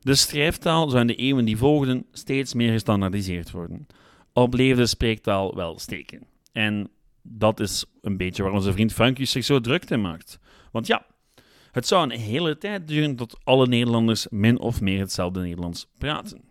De 0.00 0.14
schrijftaal 0.14 0.88
zou 0.88 1.00
in 1.00 1.06
de 1.06 1.14
eeuwen 1.14 1.44
die 1.44 1.56
volgden 1.56 2.06
steeds 2.12 2.54
meer 2.54 2.72
gestandaardiseerd 2.72 3.50
worden. 3.50 3.86
Al 4.32 4.48
bleef 4.48 4.76
de 4.76 4.86
spreektaal 4.86 5.54
wel 5.54 5.78
steken. 5.78 6.22
En 6.52 6.88
dat 7.22 7.60
is 7.60 7.84
een 8.00 8.16
beetje 8.16 8.42
waar 8.42 8.52
onze 8.52 8.72
vriend 8.72 8.92
Frankies 8.92 9.30
zich 9.30 9.44
zo 9.44 9.60
druk 9.60 9.90
in 9.90 10.00
maakt. 10.00 10.38
Want 10.72 10.86
ja, 10.86 11.06
het 11.72 11.86
zou 11.86 12.02
een 12.02 12.18
hele 12.18 12.58
tijd 12.58 12.88
duren 12.88 13.16
tot 13.16 13.38
alle 13.44 13.66
Nederlanders 13.66 14.26
min 14.30 14.58
of 14.58 14.80
meer 14.80 14.98
hetzelfde 14.98 15.40
Nederlands 15.40 15.86
praten. 15.98 16.45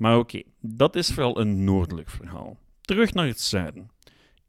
Maar 0.00 0.18
oké, 0.18 0.42
dat 0.60 0.96
is 0.96 1.10
vooral 1.10 1.40
een 1.40 1.64
noordelijk 1.64 2.10
verhaal. 2.10 2.56
Terug 2.80 3.14
naar 3.14 3.26
het 3.26 3.40
zuiden. 3.40 3.90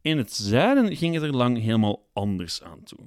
In 0.02 0.18
het 0.18 0.34
zuiden 0.34 0.96
ging 0.96 1.14
het 1.14 1.24
er 1.24 1.36
lang 1.36 1.60
helemaal 1.60 2.08
anders 2.14 2.64
aan 2.64 2.84
toe. 2.84 3.00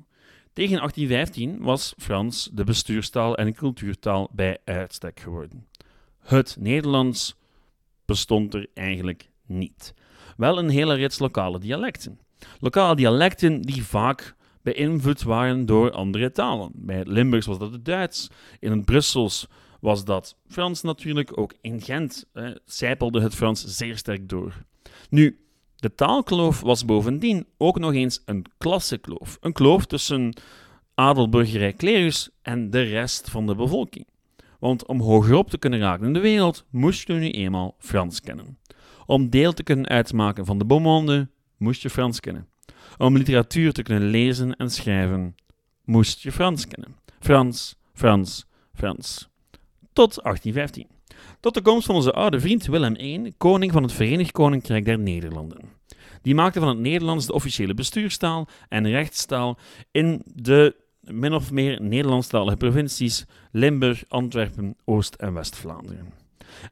Tegen 0.53 0.77
1815 0.77 1.63
was 1.63 1.95
Frans 1.99 2.51
de 2.53 2.65
bestuurstaal 2.65 3.37
en 3.37 3.55
cultuurtaal 3.55 4.31
bij 4.33 4.59
uitstek 4.65 5.21
geworden. 5.21 5.67
Het 6.21 6.57
Nederlands 6.61 7.37
bestond 8.05 8.55
er 8.55 8.67
eigenlijk 8.75 9.31
niet. 9.47 9.95
Wel 10.37 10.59
een 10.59 10.69
hele 10.69 10.95
rits 10.95 11.19
lokale 11.19 11.59
dialecten. 11.59 12.21
Lokale 12.61 12.97
dialecten 12.97 13.63
die 13.63 13.85
vaak 13.85 14.35
beïnvloed 14.63 15.23
waren 15.23 15.67
door 15.67 15.91
andere 15.91 16.31
talen. 16.31 16.71
Bij 16.75 16.97
het 16.97 17.09
Limburgs 17.09 17.47
was 17.47 17.59
dat 17.59 17.73
het 17.73 17.85
Duits, 17.85 18.31
in 18.59 18.71
het 18.71 18.85
Brussels 18.85 19.47
was 19.85 20.05
dat 20.05 20.37
Frans 20.49 20.83
natuurlijk. 20.83 21.39
Ook 21.39 21.55
in 21.61 21.81
Gent 21.81 22.25
zijpelde 22.65 23.21
het 23.21 23.35
Frans 23.35 23.65
zeer 23.65 23.97
sterk 23.97 24.29
door. 24.29 24.65
Nu, 25.11 25.39
de 25.77 25.95
taalkloof 25.95 26.61
was 26.61 26.85
bovendien 26.85 27.47
ook 27.57 27.79
nog 27.79 27.93
eens 27.93 28.23
een 28.25 28.45
klassekloof. 28.59 29.39
Een 29.41 29.53
kloof 29.53 29.87
tussen 29.87 30.37
adelburgerij 30.95 31.73
klerus 31.73 32.31
en 32.43 32.71
de 32.71 32.83
rest 32.83 33.31
van 33.31 33.47
de 33.47 33.55
bevolking. 33.55 34.07
Want 34.59 34.87
om 34.87 35.01
hogerop 35.01 35.51
te 35.51 35.59
kunnen 35.59 35.81
raken 35.81 36.07
in 36.07 36.13
de 36.13 36.21
wereld, 36.21 36.65
moest 36.71 37.07
je 37.07 37.13
nu 37.13 37.31
eenmaal 37.31 37.75
Frans 37.79 38.21
kennen. 38.21 38.59
Om 39.07 39.31
deel 39.31 39.53
te 39.53 39.63
kunnen 39.63 39.89
uitmaken 39.89 40.45
van 40.45 40.59
de 40.59 40.67
beaumonde, 40.67 41.29
moest 41.57 41.83
je 41.83 41.91
Frans 41.91 42.21
kennen. 42.21 42.49
Om 42.99 43.17
literatuur 43.17 43.73
te 43.73 43.83
kunnen 43.83 44.09
lezen 44.09 44.57
en 44.57 44.71
schrijven, 44.71 45.35
moest 45.85 46.23
je 46.23 46.33
Frans 46.33 46.67
kennen. 46.67 46.97
Frans, 47.21 47.77
Frans, 47.93 48.47
Frans 48.75 49.33
tot 49.95 50.23
1815. 50.23 50.87
Tot 51.41 51.55
de 51.55 51.63
komst 51.63 51.87
van 51.87 51.95
onze 51.95 52.13
oude 52.13 52.41
vriend 52.41 52.67
Willem 52.67 52.97
I, 52.97 53.33
koning 53.37 53.73
van 53.73 53.83
het 53.83 53.93
Verenigd 53.93 54.33
Koninkrijk 54.33 54.85
der 54.85 54.99
Nederlanden. 54.99 55.59
Die 56.23 56.35
maakte 56.35 56.61
van 56.61 56.69
het 56.69 56.79
Nederlands 56.79 57.27
de 57.27 57.33
officiële 57.33 57.75
bestuurstaal 57.75 58.49
en 58.69 58.91
rechtstaal 58.91 59.59
in 59.91 60.23
de 60.25 60.77
min 61.01 61.33
of 61.33 61.51
meer 61.51 61.83
Nederlandstalige 61.83 62.57
provincies 62.57 63.25
Limburg, 63.53 64.05
Antwerpen, 64.09 64.77
Oost- 64.85 65.15
en 65.15 65.35
West-Vlaanderen. 65.35 66.13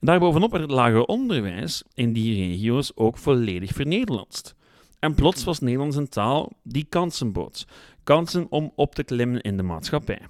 Daarbovenop 0.00 0.50
werd 0.50 0.62
het 0.62 0.72
lager 0.72 1.04
onderwijs 1.04 1.82
in 1.94 2.12
die 2.12 2.34
regio's 2.34 2.92
ook 2.94 3.18
volledig 3.18 3.72
vernederlandst. 3.72 4.54
En 4.98 5.14
plots 5.14 5.44
was 5.44 5.60
Nederlands 5.60 5.96
een 5.96 6.08
taal 6.08 6.52
die 6.62 6.86
kansen 6.88 7.32
bood. 7.32 7.66
Kansen 8.04 8.46
om 8.50 8.72
op 8.74 8.94
te 8.94 9.04
klimmen 9.04 9.40
in 9.40 9.56
de 9.56 9.62
maatschappij 9.62 10.20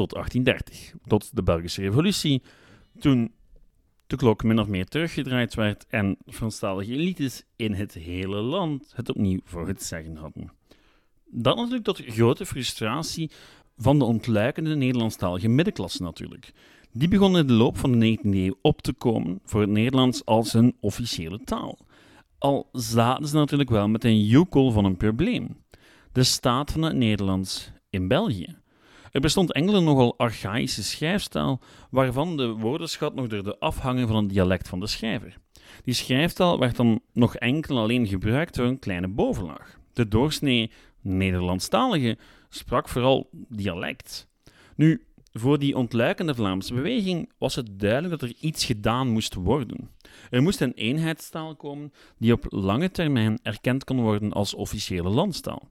tot 0.00 0.12
1830, 0.12 0.94
tot 1.06 1.36
de 1.36 1.42
Belgische 1.42 1.80
Revolutie, 1.80 2.42
toen 2.98 3.32
de 4.06 4.16
klok 4.16 4.42
min 4.42 4.60
of 4.60 4.66
meer 4.66 4.86
teruggedraaid 4.86 5.54
werd 5.54 5.86
en 5.88 6.16
Franstalige 6.26 6.92
elites 6.92 7.44
in 7.56 7.72
het 7.72 7.94
hele 7.94 8.40
land 8.40 8.92
het 8.94 9.08
opnieuw 9.08 9.40
voor 9.44 9.68
het 9.68 9.82
zeggen 9.82 10.16
hadden. 10.16 10.52
Dat 11.30 11.56
natuurlijk 11.56 11.84
tot 11.84 12.02
grote 12.06 12.46
frustratie 12.46 13.30
van 13.76 13.98
de 13.98 14.04
ontluikende 14.04 14.76
Nederlandstalige 14.76 15.48
middenklasse 15.48 16.02
natuurlijk. 16.02 16.52
Die 16.92 17.08
begon 17.08 17.38
in 17.38 17.46
de 17.46 17.52
loop 17.52 17.78
van 17.78 17.98
de 17.98 18.18
19e 18.18 18.30
eeuw 18.30 18.58
op 18.62 18.82
te 18.82 18.92
komen 18.92 19.40
voor 19.44 19.60
het 19.60 19.70
Nederlands 19.70 20.24
als 20.24 20.54
een 20.54 20.76
officiële 20.80 21.40
taal. 21.44 21.78
Al 22.38 22.68
zaten 22.72 23.28
ze 23.28 23.36
natuurlijk 23.36 23.70
wel 23.70 23.88
met 23.88 24.04
een 24.04 24.24
joekel 24.24 24.70
van 24.70 24.84
een 24.84 24.96
probleem. 24.96 25.64
De 26.12 26.22
staat 26.22 26.72
van 26.72 26.82
het 26.82 26.96
Nederlands 26.96 27.72
in 27.90 28.08
België. 28.08 28.59
Er 29.10 29.20
bestond 29.20 29.52
enkele 29.52 29.80
nogal 29.80 30.18
archaïsche 30.18 30.82
schrijfstaal, 30.82 31.60
waarvan 31.90 32.36
de 32.36 32.48
woordenschat 32.48 33.14
nog 33.14 33.26
door 33.26 33.42
de 33.42 33.58
afhangen 33.58 34.06
van 34.06 34.16
een 34.16 34.28
dialect 34.28 34.68
van 34.68 34.80
de 34.80 34.86
schrijver. 34.86 35.36
Die 35.84 35.94
schrijftaal 35.94 36.58
werd 36.58 36.76
dan 36.76 37.00
nog 37.12 37.36
enkel 37.36 37.78
alleen 37.78 38.06
gebruikt 38.06 38.54
door 38.54 38.66
een 38.66 38.78
kleine 38.78 39.08
bovenlaag. 39.08 39.78
De 39.92 40.08
doorsnee 40.08 40.70
Nederlandstalige 41.00 42.18
sprak 42.48 42.88
vooral 42.88 43.28
dialect. 43.48 44.28
Nu, 44.76 45.04
voor 45.32 45.58
die 45.58 45.76
ontluikende 45.76 46.34
Vlaamse 46.34 46.74
beweging 46.74 47.32
was 47.38 47.54
het 47.54 47.78
duidelijk 47.78 48.20
dat 48.20 48.28
er 48.28 48.36
iets 48.40 48.64
gedaan 48.64 49.08
moest 49.08 49.34
worden. 49.34 49.90
Er 50.30 50.42
moest 50.42 50.60
een 50.60 50.74
eenheidstaal 50.74 51.56
komen 51.56 51.92
die 52.18 52.32
op 52.32 52.46
lange 52.48 52.90
termijn 52.90 53.38
erkend 53.42 53.84
kon 53.84 54.00
worden 54.00 54.32
als 54.32 54.54
officiële 54.54 55.08
landstaal. 55.08 55.68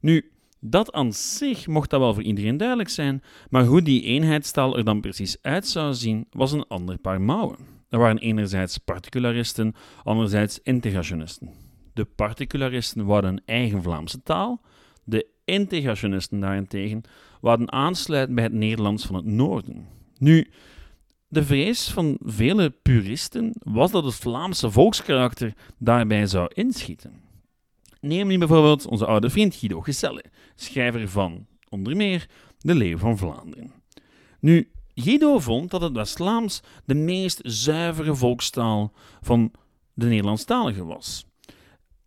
Nu, 0.00 0.30
dat 0.70 0.92
aan 0.92 1.12
zich 1.12 1.66
mocht 1.66 1.90
dat 1.90 2.00
wel 2.00 2.14
voor 2.14 2.22
iedereen 2.22 2.56
duidelijk 2.56 2.88
zijn, 2.88 3.22
maar 3.50 3.64
hoe 3.64 3.82
die 3.82 4.02
eenheidstaal 4.02 4.76
er 4.76 4.84
dan 4.84 5.00
precies 5.00 5.36
uit 5.42 5.66
zou 5.66 5.94
zien, 5.94 6.26
was 6.30 6.52
een 6.52 6.66
ander 6.68 6.98
paar 6.98 7.20
mouwen. 7.20 7.56
Er 7.88 7.98
waren 7.98 8.18
enerzijds 8.18 8.78
particularisten, 8.78 9.74
anderzijds 10.04 10.60
integrationisten. 10.62 11.50
De 11.92 12.04
particularisten 12.04 13.06
hadden 13.06 13.32
een 13.32 13.42
eigen 13.44 13.82
Vlaamse 13.82 14.22
taal, 14.22 14.60
de 15.04 15.26
integrationisten 15.44 16.40
daarentegen 16.40 17.02
wilden 17.40 17.72
aansluiten 17.72 18.34
bij 18.34 18.44
het 18.44 18.52
Nederlands 18.52 19.06
van 19.06 19.14
het 19.14 19.24
Noorden. 19.24 19.86
Nu, 20.18 20.50
de 21.28 21.44
vrees 21.44 21.88
van 21.88 22.18
vele 22.24 22.70
puristen 22.70 23.54
was 23.62 23.90
dat 23.90 24.04
het 24.04 24.14
Vlaamse 24.14 24.70
volkskarakter 24.70 25.52
daarbij 25.78 26.26
zou 26.26 26.50
inschieten. 26.54 27.25
Neem 28.06 28.26
nu 28.26 28.38
bijvoorbeeld 28.38 28.86
onze 28.86 29.06
oude 29.06 29.30
vriend 29.30 29.54
Guido 29.54 29.80
Gezelle, 29.80 30.24
schrijver 30.54 31.08
van, 31.08 31.46
onder 31.68 31.96
meer, 31.96 32.28
De 32.58 32.74
Leeuw 32.74 32.98
van 32.98 33.18
Vlaanderen. 33.18 33.72
Nu, 34.40 34.70
Guido 34.94 35.38
vond 35.38 35.70
dat 35.70 35.80
het 35.80 35.92
West-Vlaams 35.92 36.62
de 36.84 36.94
meest 36.94 37.40
zuivere 37.42 38.14
volkstaal 38.14 38.92
van 39.20 39.52
de 39.94 40.06
Nederlandstalige 40.06 40.84
was. 40.84 41.26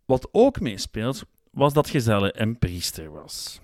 Wat 0.06 0.30
ook 0.32 0.60
meespeelt, 0.60 1.24
was 1.52 1.74
dat 1.74 1.90
Gezelle 1.90 2.40
een 2.40 2.60
priester 2.60 3.12
was. 3.12 3.60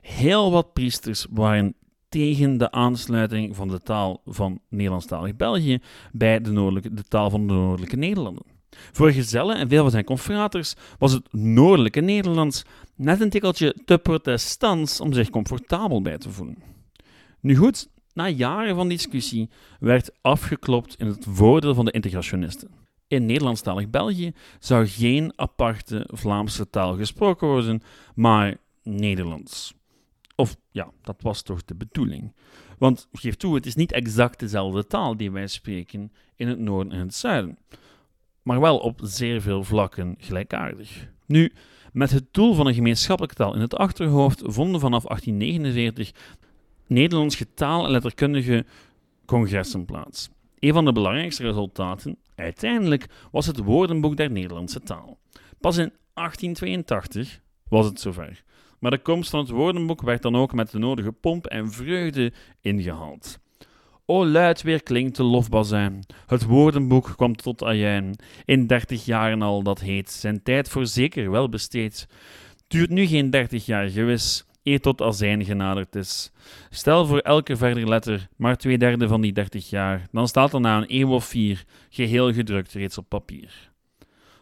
Heel 0.00 0.50
wat 0.50 0.72
priesters 0.72 1.26
waren 1.30 1.74
tegen 2.08 2.58
de 2.58 2.70
aansluiting 2.70 3.56
van 3.56 3.68
de 3.68 3.82
taal 3.82 4.22
van 4.24 4.60
Nederlandstalig 4.68 5.36
België 5.36 5.78
bij 6.12 6.40
de, 6.40 6.50
noordelijke, 6.50 6.94
de 6.94 7.04
taal 7.04 7.30
van 7.30 7.46
de 7.46 7.52
Noordelijke 7.52 7.96
Nederlanden. 7.96 8.55
Voor 8.92 9.12
Gezellen 9.12 9.56
en 9.56 9.68
veel 9.68 9.82
van 9.82 9.90
zijn 9.90 10.04
confraters 10.04 10.74
was 10.98 11.12
het 11.12 11.32
noordelijke 11.32 12.00
Nederlands 12.00 12.64
net 12.94 13.20
een 13.20 13.30
tikkeltje 13.30 13.76
te 13.84 13.98
protestants 13.98 15.00
om 15.00 15.12
zich 15.12 15.30
comfortabel 15.30 16.02
bij 16.02 16.18
te 16.18 16.30
voelen. 16.30 16.62
Nu 17.40 17.56
goed, 17.56 17.88
na 18.12 18.28
jaren 18.28 18.74
van 18.74 18.88
discussie 18.88 19.50
werd 19.80 20.10
afgeklopt 20.20 20.94
in 20.98 21.06
het 21.06 21.26
voordeel 21.28 21.74
van 21.74 21.84
de 21.84 21.90
integrationisten. 21.90 22.70
In 23.08 23.26
Nederlandstalig 23.26 23.90
België 23.90 24.32
zou 24.58 24.86
geen 24.86 25.32
aparte 25.36 26.08
Vlaamse 26.12 26.70
taal 26.70 26.96
gesproken 26.96 27.48
worden, 27.48 27.82
maar 28.14 28.56
Nederlands. 28.82 29.74
Of 30.34 30.56
ja, 30.70 30.90
dat 31.02 31.22
was 31.22 31.42
toch 31.42 31.64
de 31.64 31.74
bedoeling. 31.74 32.34
Want 32.78 33.08
geef 33.12 33.34
toe, 33.34 33.54
het 33.54 33.66
is 33.66 33.74
niet 33.74 33.92
exact 33.92 34.40
dezelfde 34.40 34.86
taal 34.86 35.16
die 35.16 35.30
wij 35.30 35.46
spreken 35.46 36.12
in 36.36 36.48
het 36.48 36.58
noorden 36.58 36.92
en 36.92 36.98
het 36.98 37.14
zuiden 37.14 37.58
maar 38.46 38.60
wel 38.60 38.78
op 38.78 39.00
zeer 39.02 39.40
veel 39.40 39.64
vlakken 39.64 40.14
gelijkaardig. 40.18 41.08
Nu, 41.26 41.52
Met 41.92 42.10
het 42.10 42.24
doel 42.30 42.54
van 42.54 42.66
een 42.66 42.74
gemeenschappelijke 42.74 43.36
taal 43.36 43.54
in 43.54 43.60
het 43.60 43.76
achterhoofd 43.76 44.42
vonden 44.44 44.80
vanaf 44.80 45.04
1849 45.04 46.12
Nederlands 46.86 47.44
taal- 47.54 47.84
en 47.84 47.90
letterkundige 47.90 48.64
congressen 49.24 49.84
plaats. 49.84 50.28
Een 50.58 50.72
van 50.72 50.84
de 50.84 50.92
belangrijkste 50.92 51.42
resultaten, 51.42 52.18
uiteindelijk, 52.34 53.06
was 53.30 53.46
het 53.46 53.58
Woordenboek 53.58 54.16
der 54.16 54.30
Nederlandse 54.30 54.80
taal. 54.80 55.18
Pas 55.60 55.76
in 55.76 55.92
1882 56.14 57.40
was 57.68 57.86
het 57.86 58.00
zover. 58.00 58.42
Maar 58.78 58.90
de 58.90 58.98
komst 58.98 59.30
van 59.30 59.40
het 59.40 59.50
woordenboek 59.50 60.02
werd 60.02 60.22
dan 60.22 60.36
ook 60.36 60.52
met 60.52 60.70
de 60.70 60.78
nodige 60.78 61.12
pomp 61.12 61.46
en 61.46 61.72
vreugde 61.72 62.32
ingehaald. 62.60 63.38
O 64.08 64.26
luid 64.26 64.62
weer 64.62 64.82
klinkt 64.82 65.16
de 65.16 65.22
lofbazijn. 65.22 66.06
Het 66.26 66.44
woordenboek 66.44 67.12
kwam 67.16 67.36
tot 67.36 67.62
ajuin. 67.62 68.16
In 68.44 68.66
dertig 68.66 69.04
jaren 69.04 69.42
al, 69.42 69.62
dat 69.62 69.80
heet, 69.80 70.10
zijn 70.10 70.42
tijd 70.42 70.68
voorzeker 70.68 71.30
wel 71.30 71.48
besteed. 71.48 72.08
Duurt 72.68 72.90
nu 72.90 73.06
geen 73.06 73.30
dertig 73.30 73.66
jaar 73.66 73.88
gewis, 73.88 74.44
eer 74.62 74.80
tot 74.80 75.02
azijn 75.02 75.44
genaderd 75.44 75.94
is. 75.94 76.32
Stel 76.70 77.06
voor 77.06 77.18
elke 77.18 77.56
verder 77.56 77.88
letter 77.88 78.28
maar 78.36 78.56
twee 78.56 78.78
derde 78.78 79.08
van 79.08 79.20
die 79.20 79.32
dertig 79.32 79.70
jaar, 79.70 80.08
dan 80.12 80.28
staat 80.28 80.52
er 80.52 80.60
na 80.60 80.76
een 80.76 81.00
eeuw 81.00 81.10
of 81.10 81.24
vier, 81.24 81.64
geheel 81.90 82.32
gedrukt 82.32 82.72
reeds 82.72 82.98
op 82.98 83.08
papier. 83.08 83.70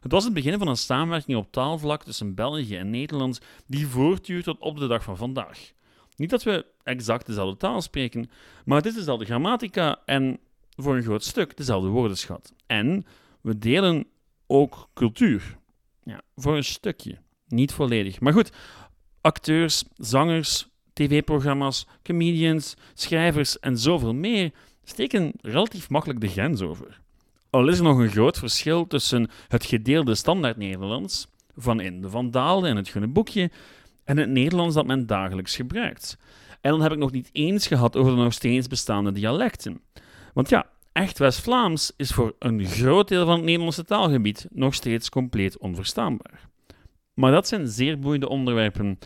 Het 0.00 0.12
was 0.12 0.24
het 0.24 0.35
begin 0.35 0.59
van 0.59 0.68
een 0.68 0.77
samenwerking 0.77 1.37
op 1.37 1.53
taalvlak 1.53 2.05
tussen 2.05 2.35
België 2.35 2.77
en 2.77 2.90
Nederland 2.90 3.40
die 3.66 3.87
voortduurt 3.87 4.44
tot 4.44 4.61
op 4.61 4.79
de 4.79 4.87
dag 4.87 5.03
van 5.03 5.16
vandaag. 5.16 5.72
Niet 6.16 6.31
dat 6.31 6.42
we 6.42 6.66
exact 6.83 7.27
dezelfde 7.27 7.57
taal 7.57 7.83
spreken, 7.83 8.31
maar 8.64 8.77
het 8.77 8.87
is 8.87 8.94
dezelfde 8.94 9.24
grammatica 9.24 9.98
en 10.05 10.38
voor 10.77 10.96
een 10.96 11.03
groot 11.03 11.24
stuk 11.24 11.57
dezelfde 11.57 11.88
woordenschat. 11.88 12.53
En 12.66 13.07
we 13.40 13.59
delen 13.59 14.07
ook 14.46 14.88
cultuur. 14.94 15.57
Ja, 16.03 16.20
voor 16.37 16.57
een 16.57 16.64
stukje. 16.64 17.18
Niet 17.48 17.72
volledig. 17.72 18.20
Maar 18.20 18.33
goed, 18.33 18.53
acteurs, 19.20 19.85
zangers, 19.96 20.68
tv-programma's, 20.92 21.87
comedians, 22.03 22.74
schrijvers 22.94 23.59
en 23.59 23.79
zoveel 23.79 24.14
meer 24.14 24.53
steken 24.85 25.33
relatief 25.40 25.90
makkelijk 25.90 26.20
de 26.20 26.29
grens 26.29 26.61
over. 26.61 27.00
Al 27.50 27.68
is 27.68 27.79
er 27.79 27.85
nog 27.85 27.98
een 27.98 28.11
groot 28.11 28.38
verschil 28.38 28.87
tussen 28.87 29.31
het 29.48 29.64
gedeelde 29.64 30.14
standaard 30.14 30.57
Nederlands 30.57 31.29
van 31.57 31.81
in 31.81 32.00
de 32.00 32.11
Vandalen 32.11 32.70
en 32.70 32.77
het 32.77 32.88
Groene 32.88 33.09
Boekje 33.09 33.50
en 34.05 34.17
het 34.17 34.29
Nederlands 34.29 34.75
dat 34.75 34.87
men 34.87 35.07
dagelijks 35.07 35.57
gebruikt. 35.57 36.19
En 36.61 36.71
dan 36.71 36.81
heb 36.81 36.93
ik 36.93 36.99
nog 36.99 37.12
niet 37.12 37.29
eens 37.33 37.67
gehad 37.67 37.97
over 37.97 38.17
de 38.17 38.23
nog 38.23 38.33
steeds 38.33 38.67
bestaande 38.67 39.12
dialecten. 39.12 39.81
Want 40.35 40.49
ja, 40.49 40.67
echt 40.93 41.19
West-Vlaams 41.19 41.93
is 41.97 42.11
voor 42.11 42.35
een 42.38 42.64
groot 42.64 43.09
deel 43.09 43.27
van 43.27 43.35
het 43.35 43.45
Nederlandse 43.45 43.85
taalgebied 43.85 44.47
nog 44.51 44.75
steeds 44.75 45.09
compleet 45.09 45.59
onverstaanbaar. 45.59 46.49
Maar 47.14 47.33
dat 47.33 47.49
zijn 47.49 47.69
zeer 47.69 47.99
boeiende 47.99 48.29
onderwerpen 48.29 48.99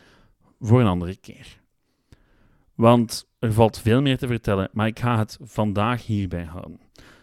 voor 0.60 0.80
een 0.80 0.86
andere 0.86 1.16
keer. 1.16 1.60
Want 2.74 3.28
er 3.38 3.52
valt 3.52 3.78
veel 3.78 4.02
meer 4.02 4.18
te 4.18 4.26
vertellen, 4.26 4.68
maar 4.72 4.86
ik 4.86 4.98
ga 4.98 5.18
het 5.18 5.38
vandaag 5.42 6.06
hierbij 6.06 6.44
houden. 6.44 6.80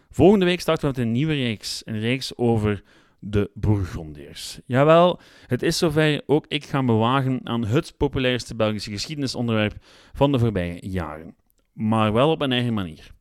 Volgende 0.09 0.45
week 0.45 0.59
starten 0.59 0.89
we 0.89 0.95
met 0.97 1.05
een 1.05 1.11
nieuwe 1.11 1.33
reeks. 1.33 1.81
Een 1.85 1.99
reeks 1.99 2.37
over 2.37 2.83
de 3.27 3.51
Bourgondiërs. 3.53 4.59
Jawel, 4.65 5.19
het 5.47 5.61
is 5.61 5.77
zover. 5.77 6.21
Ook 6.25 6.45
ik 6.47 6.65
ga 6.65 6.81
me 6.81 6.93
wagen 6.93 7.39
aan 7.43 7.65
het 7.65 7.97
populairste 7.97 8.55
Belgische 8.55 8.91
geschiedenisonderwerp 8.91 9.75
van 10.13 10.31
de 10.31 10.39
voorbije 10.39 10.89
jaren. 10.89 11.35
Maar 11.73 12.13
wel 12.13 12.31
op 12.31 12.41
een 12.41 12.51
eigen 12.51 12.73
manier. 12.73 13.11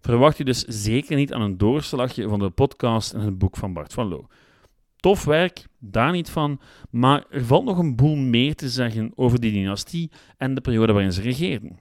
Verwacht 0.00 0.38
u 0.38 0.44
dus 0.44 0.64
zeker 0.64 1.16
niet 1.16 1.32
aan 1.32 1.40
een 1.40 1.58
doorslagje 1.58 2.28
van 2.28 2.38
de 2.38 2.50
podcast 2.50 3.12
en 3.12 3.20
het 3.20 3.38
boek 3.38 3.56
van 3.56 3.72
Bart 3.72 3.92
van 3.92 4.08
Loo. 4.08 4.26
Tof 4.96 5.24
werk, 5.24 5.66
daar 5.78 6.12
niet 6.12 6.30
van, 6.30 6.60
maar 6.90 7.24
er 7.30 7.44
valt 7.44 7.64
nog 7.64 7.78
een 7.78 7.96
boel 7.96 8.16
meer 8.16 8.54
te 8.54 8.68
zeggen 8.68 9.12
over 9.14 9.40
die 9.40 9.52
dynastie 9.52 10.10
en 10.36 10.54
de 10.54 10.60
periode 10.60 10.92
waarin 10.92 11.12
ze 11.12 11.20
regeerden. 11.20 11.78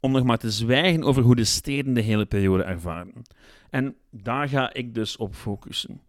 Om 0.00 0.12
nog 0.12 0.24
maar 0.24 0.38
te 0.38 0.50
zwijgen 0.50 1.02
over 1.02 1.22
hoe 1.22 1.36
de 1.36 1.44
steden 1.44 1.94
de 1.94 2.00
hele 2.00 2.26
periode 2.26 2.62
ervaren. 2.62 3.22
En 3.70 3.96
daar 4.10 4.48
ga 4.48 4.72
ik 4.72 4.94
dus 4.94 5.16
op 5.16 5.34
focussen. 5.34 6.00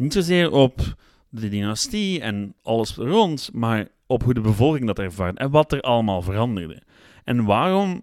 Niet 0.00 0.12
zozeer 0.12 0.52
op 0.52 0.80
de 1.28 1.48
dynastie 1.48 2.20
en 2.20 2.54
alles 2.62 2.94
rond, 2.94 3.50
maar 3.52 3.88
op 4.06 4.22
hoe 4.22 4.34
de 4.34 4.40
bevolking 4.40 4.86
dat 4.86 4.98
ervaart 4.98 5.38
en 5.38 5.50
wat 5.50 5.72
er 5.72 5.80
allemaal 5.80 6.22
veranderde. 6.22 6.82
En 7.24 7.44
waarom 7.44 8.02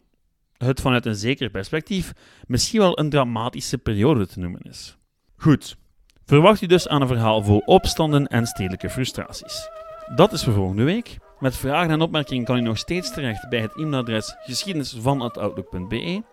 het 0.58 0.82
vanuit 0.82 1.06
een 1.06 1.16
zeker 1.16 1.50
perspectief 1.50 2.14
misschien 2.48 2.80
wel 2.80 3.00
een 3.00 3.10
dramatische 3.10 3.78
periode 3.78 4.28
te 4.28 4.40
noemen 4.40 4.62
is. 4.62 4.98
Goed, 5.36 5.78
verwacht 6.26 6.62
u 6.62 6.66
dus 6.66 6.88
aan 6.88 7.02
een 7.02 7.08
verhaal 7.08 7.44
vol 7.44 7.62
opstanden 7.66 8.28
en 8.28 8.46
stedelijke 8.46 8.90
frustraties. 8.90 9.70
Dat 10.16 10.34
is 10.34 10.44
voor 10.44 10.54
volgende 10.54 10.84
week. 10.84 11.18
Met 11.40 11.58
vragen 11.58 11.92
en 11.92 12.02
opmerkingen 12.02 12.46
kan 12.46 12.58
u 12.58 12.62
nog 12.62 12.78
steeds 12.78 13.14
terecht 13.14 13.50
bij 13.50 13.60
het 13.60 13.76
e-mailadres 13.76 14.36
geschiedenisvan.outlook.be, 14.40 16.24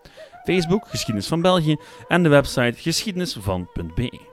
Facebook 0.45 0.89
Geschiedenis 0.89 1.29
van 1.29 1.43
België 1.43 1.77
en 2.09 2.23
de 2.23 2.29
website 2.29 2.81
geschiedenisvan.be. 2.81 4.33